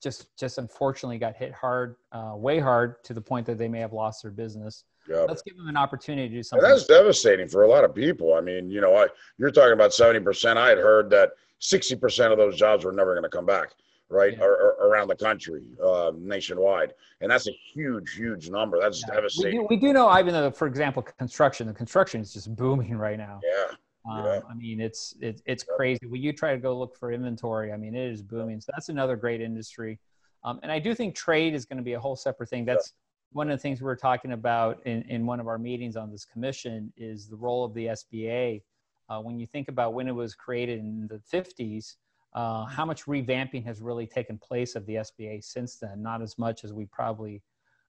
just 0.01 0.35
just 0.37 0.57
unfortunately 0.57 1.17
got 1.17 1.35
hit 1.35 1.53
hard, 1.53 1.95
uh, 2.11 2.33
way 2.35 2.59
hard 2.59 3.03
to 3.05 3.13
the 3.13 3.21
point 3.21 3.45
that 3.47 3.57
they 3.57 3.67
may 3.67 3.79
have 3.79 3.93
lost 3.93 4.21
their 4.23 4.31
business. 4.31 4.85
Yep. 5.09 5.25
Let's 5.27 5.41
give 5.41 5.57
them 5.57 5.67
an 5.67 5.75
opportunity 5.75 6.29
to 6.29 6.31
do 6.31 6.37
And 6.37 6.45
something. 6.45 6.69
that's 6.69 6.85
devastating 6.87 7.49
for 7.49 7.63
a 7.63 7.67
lot 7.67 7.83
of 7.83 7.93
people. 7.93 8.35
I 8.35 8.41
mean, 8.41 8.69
you 8.69 8.79
know, 8.79 8.95
I 8.95 9.07
you're 9.37 9.51
talking 9.51 9.73
about 9.73 9.93
seventy 9.93 10.21
percent. 10.21 10.57
I 10.57 10.69
had 10.69 10.77
heard 10.77 11.09
that 11.09 11.31
sixty 11.59 11.95
percent 11.97 12.31
of 12.31 12.37
those 12.37 12.55
jobs 12.57 12.85
were 12.85 12.93
never 12.93 13.13
going 13.13 13.23
to 13.23 13.29
come 13.29 13.45
back, 13.45 13.73
right, 14.09 14.37
Yeah. 14.37 14.45
or, 14.45 14.53
or 14.79 14.87
around 14.87 15.09
the 15.09 15.15
country, 15.17 15.63
uh, 15.83 16.13
nationwide, 16.17 16.93
and 17.19 17.29
that's 17.29 17.47
a 17.49 17.55
huge, 17.73 18.13
huge 18.15 18.49
number. 18.49 18.79
That's 18.79 19.01
Yeah. 19.01 19.09
we, 19.09 19.15
devastating. 19.15 19.59
do, 19.61 19.67
we 19.69 19.75
do 19.75 19.91
know, 19.91 20.07
Ivan, 20.07 20.49
for 20.53 20.67
example, 20.67 21.01
construction. 21.03 21.67
The 21.67 21.73
construction 21.73 22.21
is 22.21 22.31
just 22.31 22.55
booming 22.55 22.95
right 22.97 23.17
now. 23.17 23.41
Yeah, 23.43 23.75
Um, 24.05 24.25
Yeah. 24.25 24.41
I 24.49 24.53
mean, 24.53 24.81
it's 24.81 25.15
it's 25.21 25.41
it's 25.45 25.65
Yeah. 25.67 25.75
crazy. 25.75 26.05
When 26.07 26.21
you 26.21 26.33
try 26.33 26.51
to 26.53 26.57
go 26.59 26.77
look 26.77 26.95
for 26.97 27.11
inventory, 27.11 27.71
I 27.71 27.77
mean, 27.77 27.95
it 27.95 28.11
is 28.11 28.21
booming. 28.21 28.59
So 28.61 28.71
that's 28.75 28.89
another 28.89 29.15
great 29.15 29.41
industry. 29.41 29.99
Um, 30.43 30.59
and 30.61 30.71
I 30.71 30.79
do 30.79 30.93
think 30.93 31.15
trade 31.15 31.53
is 31.53 31.65
going 31.65 31.77
to 31.77 31.83
be 31.83 31.93
a 31.93 31.99
whole 31.99 32.15
separate 32.15 32.49
thing. 32.49 32.65
That's 32.65 32.93
one 33.31 33.49
of 33.49 33.57
the 33.57 33.61
things 33.61 33.81
we 33.81 33.85
were 33.85 33.95
talking 33.95 34.33
about 34.33 34.85
in, 34.85 35.01
in 35.03 35.25
one 35.25 35.39
of 35.39 35.47
our 35.47 35.57
meetings 35.57 35.95
on 35.95 36.11
this 36.11 36.25
commission 36.25 36.91
is 36.97 37.27
the 37.27 37.37
role 37.37 37.63
of 37.63 37.73
the 37.73 37.87
SBA. 37.87 38.61
Uh, 39.09 39.21
when 39.21 39.39
you 39.39 39.47
think 39.47 39.69
about 39.69 39.93
when 39.93 40.07
it 40.07 40.11
was 40.11 40.35
created 40.35 40.79
in 40.79 41.07
the 41.07 41.19
50s, 41.31 41.95
uh, 42.33 42.65
how 42.65 42.83
much 42.85 43.05
revamping 43.05 43.63
has 43.65 43.81
really 43.81 44.05
taken 44.05 44.37
place 44.37 44.75
of 44.75 44.85
the 44.85 44.95
SBA 44.95 45.43
since 45.43 45.77
then? 45.77 46.01
Not 46.01 46.21
as 46.21 46.37
much 46.37 46.63
as 46.63 46.73
we 46.73 46.85
probably 46.85 47.41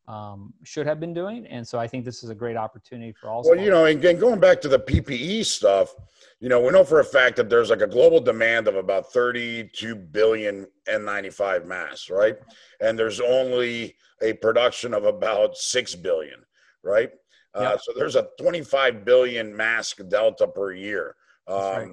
um, 0.07 0.53
should 0.64 0.87
have 0.87 1.01
been 1.01 1.14
doing. 1.14 1.47
And 1.47 1.67
so 1.67 1.79
I 1.79 1.87
think 1.87 2.05
this 2.05 2.23
is 2.23 2.31
a 2.31 2.35
great 2.35 2.57
opportunity 2.57 3.12
for 3.12 3.29
all. 3.29 3.43
Well, 3.45 3.59
you 3.59 3.71
know, 3.71 3.87
and 3.87 3.99
again, 3.99 4.19
going 4.19 4.40
back 4.40 4.61
to 4.62 4.69
the 4.69 4.79
PPE 4.79 5.45
stuff, 5.45 5.95
you 6.40 6.49
know, 6.49 6.61
we 6.61 6.71
know 6.71 6.85
for 6.85 7.01
a 7.01 7.05
fact 7.05 7.37
that 7.37 7.49
there's 7.49 7.71
like 7.71 7.81
a 7.81 7.87
global 7.87 8.21
demand 8.21 8.69
of 8.69 8.77
about 8.77 9.12
32 9.12 9.95
billion 9.95 10.67
N95 10.88 11.64
masks, 11.64 12.11
right? 12.11 12.37
And 12.81 12.99
there's 12.99 13.21
only 13.21 13.97
a 14.23 14.35
production 14.35 14.93
of 14.93 15.05
about 15.05 15.57
6 15.57 15.95
billion, 15.97 16.45
right? 16.83 17.11
Uh, 17.55 17.71
Yep. 17.71 17.81
so 17.83 17.93
there's 17.97 18.17
a 18.17 18.29
25 18.40 19.05
billion 19.05 19.57
mask 19.57 20.01
delta 20.09 20.47
per 20.47 20.73
year. 20.73 21.14
Um, 21.47 21.59
right. 21.61 21.88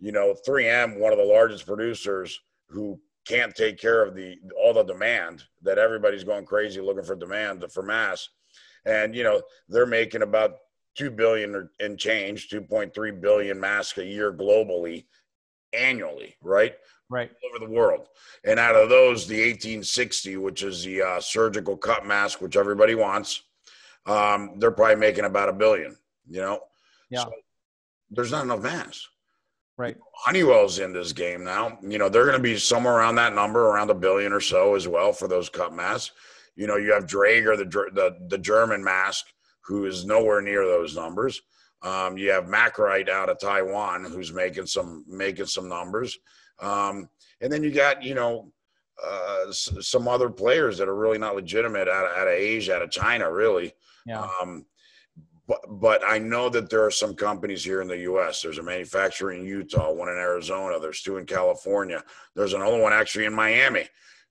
You 0.00 0.12
know, 0.12 0.34
3M, 0.46 0.98
one 0.98 1.12
of 1.12 1.18
the 1.18 1.24
largest 1.24 1.66
producers 1.66 2.38
who 2.68 3.00
can't 3.24 3.54
take 3.54 3.78
care 3.78 4.04
of 4.04 4.14
the 4.14 4.36
all 4.56 4.74
the 4.74 4.82
demand 4.82 5.44
that 5.62 5.78
everybody's 5.78 6.24
going 6.24 6.44
crazy 6.44 6.80
looking 6.80 7.04
for 7.04 7.16
demand 7.16 7.64
for 7.72 7.82
masks 7.82 8.30
and 8.84 9.14
you 9.14 9.22
know 9.22 9.40
they're 9.68 9.86
making 9.86 10.22
about 10.22 10.56
2 10.96 11.10
billion 11.10 11.54
or- 11.54 11.72
and 11.80 11.98
change 11.98 12.48
2.3 12.48 13.20
billion 13.20 13.58
masks 13.58 13.98
a 13.98 14.04
year 14.04 14.32
globally 14.32 15.04
annually 15.72 16.36
right? 16.42 16.76
Right. 17.10 17.30
All 17.30 17.50
over 17.50 17.64
the 17.64 17.70
world. 17.70 18.08
And 18.44 18.58
out 18.58 18.76
of 18.76 18.88
those 18.88 19.26
the 19.26 19.36
1860 19.36 20.36
which 20.36 20.62
is 20.62 20.84
the 20.84 21.02
uh, 21.02 21.20
surgical 21.20 21.76
cut 21.76 22.06
mask 22.06 22.40
which 22.40 22.56
everybody 22.56 22.94
wants 22.94 23.42
um, 24.06 24.54
they're 24.58 24.70
probably 24.70 24.96
making 24.96 25.24
about 25.24 25.48
a 25.48 25.52
billion 25.52 25.96
you 26.28 26.40
know? 26.40 26.60
Yeah. 27.10 27.24
So 27.24 27.32
there's 28.10 28.30
not 28.30 28.44
enough 28.44 28.62
masks 28.62 29.08
Right. 29.76 29.96
Honeywell's 30.12 30.78
in 30.78 30.92
this 30.92 31.12
game 31.12 31.42
now. 31.42 31.78
You 31.82 31.98
know, 31.98 32.08
they're 32.08 32.24
going 32.26 32.36
to 32.36 32.42
be 32.42 32.56
somewhere 32.56 32.94
around 32.94 33.16
that 33.16 33.34
number, 33.34 33.66
around 33.68 33.90
a 33.90 33.94
billion 33.94 34.32
or 34.32 34.40
so 34.40 34.74
as 34.76 34.86
well 34.86 35.12
for 35.12 35.26
those 35.26 35.48
cut 35.48 35.72
masks. 35.72 36.12
You 36.54 36.68
know, 36.68 36.76
you 36.76 36.92
have 36.92 37.06
Draeger, 37.06 37.56
the 37.56 37.64
the, 37.64 38.16
the 38.28 38.38
German 38.38 38.82
mask, 38.84 39.26
who 39.62 39.86
is 39.86 40.04
nowhere 40.04 40.40
near 40.40 40.64
those 40.64 40.94
numbers. 40.94 41.42
Um, 41.82 42.16
you 42.16 42.30
have 42.30 42.44
Makrite 42.44 43.08
out 43.08 43.28
of 43.28 43.38
Taiwan, 43.40 44.04
who's 44.04 44.32
making 44.32 44.66
some 44.66 45.04
making 45.08 45.46
some 45.46 45.68
numbers, 45.68 46.16
um, 46.60 47.08
and 47.40 47.52
then 47.52 47.62
you 47.64 47.72
got 47.72 48.02
you 48.02 48.14
know 48.14 48.52
uh, 49.04 49.46
s- 49.48 49.70
some 49.80 50.06
other 50.06 50.30
players 50.30 50.78
that 50.78 50.88
are 50.88 50.94
really 50.94 51.18
not 51.18 51.34
legitimate 51.34 51.88
out 51.88 52.06
of, 52.06 52.16
out 52.16 52.28
of 52.28 52.32
Asia, 52.32 52.76
out 52.76 52.82
of 52.82 52.90
China, 52.90 53.30
really. 53.30 53.74
Yeah. 54.06 54.26
Um, 54.40 54.64
but 55.46 55.60
but 55.68 56.02
I 56.06 56.18
know 56.18 56.48
that 56.48 56.70
there 56.70 56.84
are 56.84 56.90
some 56.90 57.14
companies 57.14 57.64
here 57.64 57.82
in 57.82 57.88
the 57.88 57.98
U.S. 57.98 58.42
There's 58.42 58.58
a 58.58 58.62
manufacturer 58.62 59.32
in 59.32 59.44
Utah, 59.44 59.92
one 59.92 60.08
in 60.08 60.16
Arizona. 60.16 60.78
There's 60.80 61.02
two 61.02 61.18
in 61.18 61.26
California. 61.26 62.02
There's 62.34 62.54
another 62.54 62.78
one 62.78 62.92
actually 62.92 63.26
in 63.26 63.34
Miami, 63.34 63.86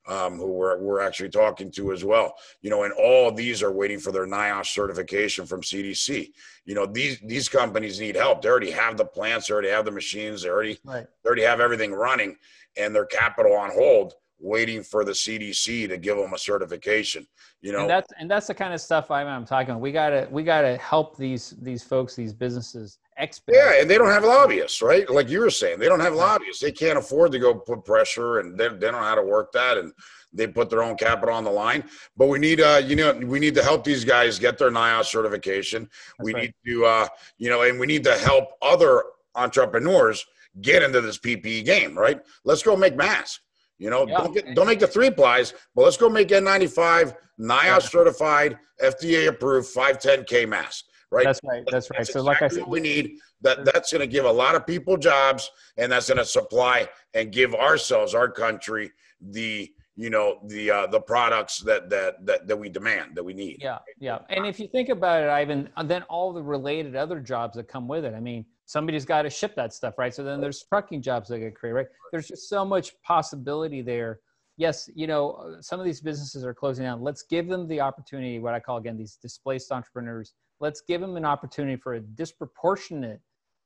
um, 0.07 0.37
who 0.37 0.47
we're 0.47 0.79
we're 0.79 1.01
actually 1.01 1.29
talking 1.29 1.69
to 1.71 1.91
as 1.91 2.03
well. 2.03 2.35
You 2.61 2.71
know, 2.71 2.83
and 2.83 2.93
all 2.93 3.29
of 3.29 3.35
these 3.35 3.61
are 3.61 3.71
waiting 3.71 3.99
for 3.99 4.11
their 4.11 4.25
NIOSH 4.25 4.73
certification 4.73 5.45
from 5.45 5.61
CDC. 5.61 6.31
You 6.65 6.75
know, 6.75 6.87
these 6.87 7.19
these 7.19 7.47
companies 7.47 7.99
need 7.99 8.15
help. 8.15 8.41
They 8.41 8.49
already 8.49 8.71
have 8.71 8.97
the 8.97 9.05
plants, 9.05 9.47
they 9.47 9.53
already 9.53 9.69
have 9.69 9.85
the 9.85 9.91
machines, 9.91 10.41
they 10.41 10.49
already 10.49 10.79
right. 10.83 11.05
they 11.23 11.27
already 11.27 11.43
have 11.43 11.59
everything 11.59 11.93
running, 11.93 12.37
and 12.75 12.95
their 12.95 13.05
capital 13.05 13.53
on 13.55 13.69
hold 13.71 14.15
waiting 14.43 14.83
for 14.83 15.03
the 15.05 15.13
CDC 15.13 15.87
to 15.87 15.97
give 15.97 16.17
them 16.17 16.33
a 16.33 16.37
certification. 16.37 17.25
You 17.61 17.71
know, 17.71 17.81
and 17.81 17.89
that's 17.89 18.13
and 18.19 18.29
that's 18.29 18.47
the 18.47 18.53
kind 18.53 18.73
of 18.73 18.81
stuff 18.81 19.09
I'm, 19.09 19.25
I'm 19.25 19.45
talking. 19.45 19.71
About. 19.71 19.81
We 19.81 19.91
gotta 19.91 20.27
we 20.29 20.43
gotta 20.43 20.77
help 20.77 21.17
these 21.17 21.55
these 21.61 21.81
folks, 21.81 22.15
these 22.15 22.33
businesses 22.33 22.99
expedite. 23.17 23.59
Yeah, 23.59 23.81
and 23.81 23.89
they 23.89 23.97
don't 23.97 24.11
have 24.11 24.25
lobbyists, 24.25 24.81
right? 24.81 25.09
Like 25.09 25.29
you 25.29 25.39
were 25.39 25.49
saying, 25.49 25.79
they 25.79 25.87
don't 25.87 26.01
have 26.01 26.13
lobbyists. 26.13 26.61
They 26.61 26.71
can't 26.71 26.97
afford 26.97 27.31
to 27.31 27.39
go 27.39 27.55
put 27.55 27.85
pressure, 27.85 28.39
and 28.39 28.57
they, 28.57 28.67
they 28.67 28.91
don't 28.91 28.93
know 28.93 28.99
how 28.99 29.15
to 29.15 29.23
work 29.23 29.51
that, 29.53 29.77
and 29.77 29.93
they 30.33 30.47
put 30.47 30.69
their 30.69 30.83
own 30.83 30.97
capital 30.97 31.33
on 31.33 31.43
the 31.43 31.51
line. 31.51 31.85
But 32.17 32.27
we 32.27 32.39
need, 32.39 32.59
uh, 32.59 32.81
you 32.83 32.95
know, 32.95 33.13
we 33.13 33.39
need 33.39 33.55
to 33.55 33.63
help 33.63 33.83
these 33.83 34.03
guys 34.03 34.39
get 34.39 34.57
their 34.57 34.71
NIOSH 34.71 35.05
certification. 35.05 35.83
That's 35.83 36.25
we 36.25 36.33
right. 36.33 36.43
need 36.43 36.53
to, 36.67 36.85
uh, 36.85 37.07
you 37.37 37.49
know, 37.49 37.61
and 37.61 37.79
we 37.79 37.87
need 37.87 38.03
to 38.03 38.17
help 38.17 38.49
other 38.61 39.03
entrepreneurs 39.35 40.25
get 40.61 40.83
into 40.83 41.01
this 41.01 41.17
PPE 41.17 41.65
game, 41.65 41.97
right? 41.97 42.19
Let's 42.43 42.63
go 42.63 42.75
make 42.75 42.95
masks. 42.95 43.39
You 43.83 43.89
know, 43.89 44.07
yeah. 44.07 44.17
don't 44.17 44.33
get 44.33 44.55
don't 44.55 44.67
make 44.67 44.79
the 44.79 44.87
three 44.87 45.11
plies, 45.11 45.53
but 45.75 45.83
let's 45.83 45.97
go 45.97 46.07
make 46.07 46.29
N95 46.29 47.17
NIOSH 47.37 47.65
yeah. 47.65 47.79
certified, 47.79 48.57
FDA 48.81 49.27
approved 49.27 49.75
510K 49.75 50.47
mask. 50.47 50.85
Right. 51.11 51.25
That's 51.25 51.41
right. 51.43 51.63
That's 51.69 51.91
right. 51.91 51.97
That's 51.97 52.13
so, 52.13 52.21
exactly 52.21 52.21
like 52.21 52.41
I 52.41 52.47
said, 52.47 52.65
we 52.65 52.79
need 52.79 53.17
that. 53.41 53.65
That's 53.65 53.91
going 53.91 53.99
to 53.99 54.07
give 54.07 54.23
a 54.23 54.31
lot 54.31 54.55
of 54.55 54.65
people 54.65 54.95
jobs, 54.95 55.51
and 55.77 55.91
that's 55.91 56.07
going 56.07 56.17
to 56.17 56.25
supply 56.25 56.87
and 57.13 57.29
give 57.29 57.53
ourselves, 57.53 58.15
our 58.15 58.31
country, 58.31 58.89
the 59.19 59.69
you 59.97 60.09
know 60.09 60.39
the 60.47 60.71
uh, 60.71 60.87
the 60.87 61.01
products 61.01 61.59
that, 61.59 61.89
that 61.89 62.25
that 62.25 62.47
that 62.47 62.57
we 62.57 62.69
demand 62.69 63.15
that 63.15 63.23
we 63.23 63.33
need. 63.33 63.57
Yeah, 63.59 63.79
yeah. 63.99 64.19
And 64.29 64.45
if 64.45 64.61
you 64.61 64.69
think 64.69 64.87
about 64.87 65.23
it, 65.23 65.29
Ivan, 65.29 65.69
then 65.83 66.03
all 66.03 66.31
the 66.31 66.41
related 66.41 66.95
other 66.95 67.19
jobs 67.19 67.57
that 67.57 67.67
come 67.67 67.89
with 67.89 68.05
it. 68.05 68.13
I 68.13 68.21
mean, 68.21 68.45
somebody's 68.65 69.05
got 69.05 69.23
to 69.23 69.29
ship 69.29 69.55
that 69.55 69.73
stuff, 69.73 69.97
right? 69.97 70.13
So 70.13 70.23
then 70.23 70.41
there's 70.41 70.63
trucking 70.63 71.01
jobs 71.01 71.29
that 71.29 71.39
get 71.39 71.55
created, 71.55 71.75
right? 71.75 71.87
There's 72.11 72.27
just 72.27 72.49
so 72.49 72.63
much 72.65 72.93
possibility 73.01 73.81
there. 73.81 74.19
Yes, 74.57 74.89
you 74.93 75.07
know, 75.07 75.57
some 75.61 75.79
of 75.79 75.85
these 75.85 75.99
businesses 75.99 76.45
are 76.45 76.53
closing 76.53 76.85
down. 76.85 77.01
Let's 77.01 77.23
give 77.23 77.47
them 77.47 77.67
the 77.67 77.81
opportunity, 77.81 78.39
what 78.39 78.53
I 78.53 78.59
call 78.59 78.77
again 78.77 78.97
these 78.97 79.17
displaced 79.21 79.71
entrepreneurs. 79.71 80.33
Let's 80.59 80.81
give 80.81 81.01
them 81.01 81.17
an 81.17 81.25
opportunity 81.25 81.75
for 81.75 81.95
a 81.95 81.99
disproportionate 81.99 83.19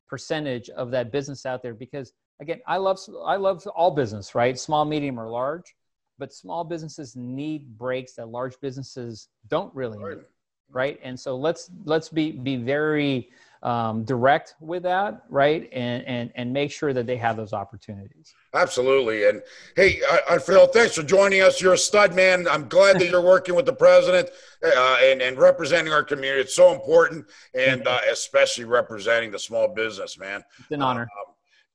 percentage 0.07 0.69
of 0.69 0.91
that 0.91 1.11
business 1.11 1.45
out 1.45 1.61
there 1.61 1.73
because 1.73 2.13
again, 2.39 2.61
I 2.65 2.77
love 2.77 2.99
I 3.25 3.35
love 3.35 3.65
all 3.67 3.91
business, 3.91 4.35
right? 4.35 4.57
Small, 4.57 4.85
medium, 4.85 5.19
or 5.19 5.29
large, 5.29 5.75
but 6.17 6.33
small 6.33 6.63
businesses 6.63 7.15
need 7.15 7.77
breaks 7.77 8.13
that 8.13 8.29
large 8.29 8.59
businesses 8.61 9.29
don't 9.47 9.73
really 9.75 9.97
need, 9.97 10.23
right? 10.71 10.99
And 11.03 11.19
so 11.19 11.35
let's 11.35 11.69
let's 11.85 12.09
be 12.09 12.31
be 12.31 12.55
very 12.55 13.29
um, 13.67 14.05
direct 14.05 14.55
with 14.61 14.83
that, 14.83 15.23
right? 15.27 15.69
And, 15.73 16.01
and, 16.07 16.31
and 16.35 16.53
make 16.53 16.71
sure 16.71 16.93
that 16.93 17.05
they 17.05 17.17
have 17.17 17.35
those 17.35 17.51
opportunities. 17.51 18.33
Absolutely. 18.53 19.27
And 19.27 19.41
hey, 19.75 19.99
I, 20.09 20.35
I 20.35 20.37
Phil, 20.37 20.67
thanks 20.67 20.95
for 20.95 21.03
joining 21.03 21.41
us. 21.41 21.59
You're 21.61 21.73
a 21.73 21.77
stud, 21.77 22.15
man. 22.15 22.47
I'm 22.47 22.69
glad 22.69 22.97
that 23.01 23.09
you're 23.09 23.19
working 23.19 23.55
with 23.55 23.65
the 23.65 23.73
president 23.73 24.29
uh, 24.63 24.97
and, 25.01 25.21
and 25.21 25.37
representing 25.37 25.91
our 25.91 26.03
community. 26.03 26.39
It's 26.43 26.55
so 26.55 26.73
important, 26.73 27.25
and 27.53 27.85
uh, 27.85 27.99
especially 28.09 28.63
representing 28.63 29.31
the 29.31 29.39
small 29.39 29.67
business, 29.67 30.17
man. 30.17 30.45
It's 30.59 30.71
an 30.71 30.81
honor. 30.81 31.01
Um, 31.01 31.26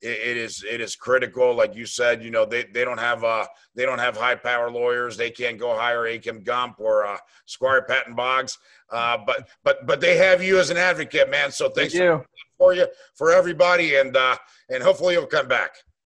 it, 0.03 0.19
it 0.31 0.37
is 0.37 0.63
it 0.69 0.81
is 0.81 0.95
critical. 0.95 1.55
Like 1.55 1.75
you 1.75 1.85
said, 1.85 2.23
you 2.23 2.29
know 2.29 2.45
they, 2.45 2.63
they 2.63 2.83
don't 2.83 2.99
have 2.99 3.23
uh 3.23 3.45
they 3.75 3.85
don't 3.85 3.99
have 3.99 4.17
high 4.17 4.35
power 4.35 4.69
lawyers. 4.69 5.17
They 5.17 5.31
can't 5.31 5.57
go 5.57 5.75
hire 5.75 6.05
Akin 6.05 6.43
Gump 6.43 6.79
or 6.79 7.05
uh, 7.05 7.17
Squire 7.45 7.83
Patton 7.83 8.15
Boggs. 8.15 8.57
Uh, 8.91 9.17
but 9.25 9.47
but 9.63 9.87
but 9.87 10.01
they 10.01 10.17
have 10.17 10.43
you 10.43 10.59
as 10.59 10.69
an 10.69 10.77
advocate, 10.77 11.29
man. 11.29 11.51
So 11.51 11.69
thanks 11.69 11.93
Thank 11.93 12.03
you. 12.03 12.25
for 12.57 12.73
you 12.73 12.87
for 13.15 13.31
everybody, 13.31 13.95
and 13.95 14.15
uh, 14.15 14.35
and 14.69 14.83
hopefully 14.83 15.13
you'll 15.13 15.25
come 15.25 15.47
back. 15.47 15.71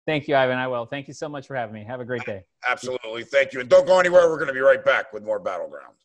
Thank 0.05 0.27
you, 0.27 0.35
Ivan. 0.35 0.57
I 0.57 0.67
will. 0.67 0.85
Thank 0.85 1.07
you 1.07 1.13
so 1.13 1.29
much 1.29 1.47
for 1.47 1.55
having 1.55 1.73
me. 1.73 1.83
Have 1.85 2.01
a 2.01 2.05
great 2.05 2.25
day. 2.25 2.43
Absolutely. 2.67 3.23
Thank 3.23 3.53
you. 3.53 3.61
And 3.61 3.69
don't 3.69 3.87
go 3.87 3.99
anywhere. 3.99 4.29
We're 4.29 4.37
going 4.37 4.47
to 4.47 4.53
be 4.53 4.59
right 4.59 4.83
back 4.83 5.13
with 5.13 5.23
more 5.23 5.39
Battlegrounds. 5.39 6.03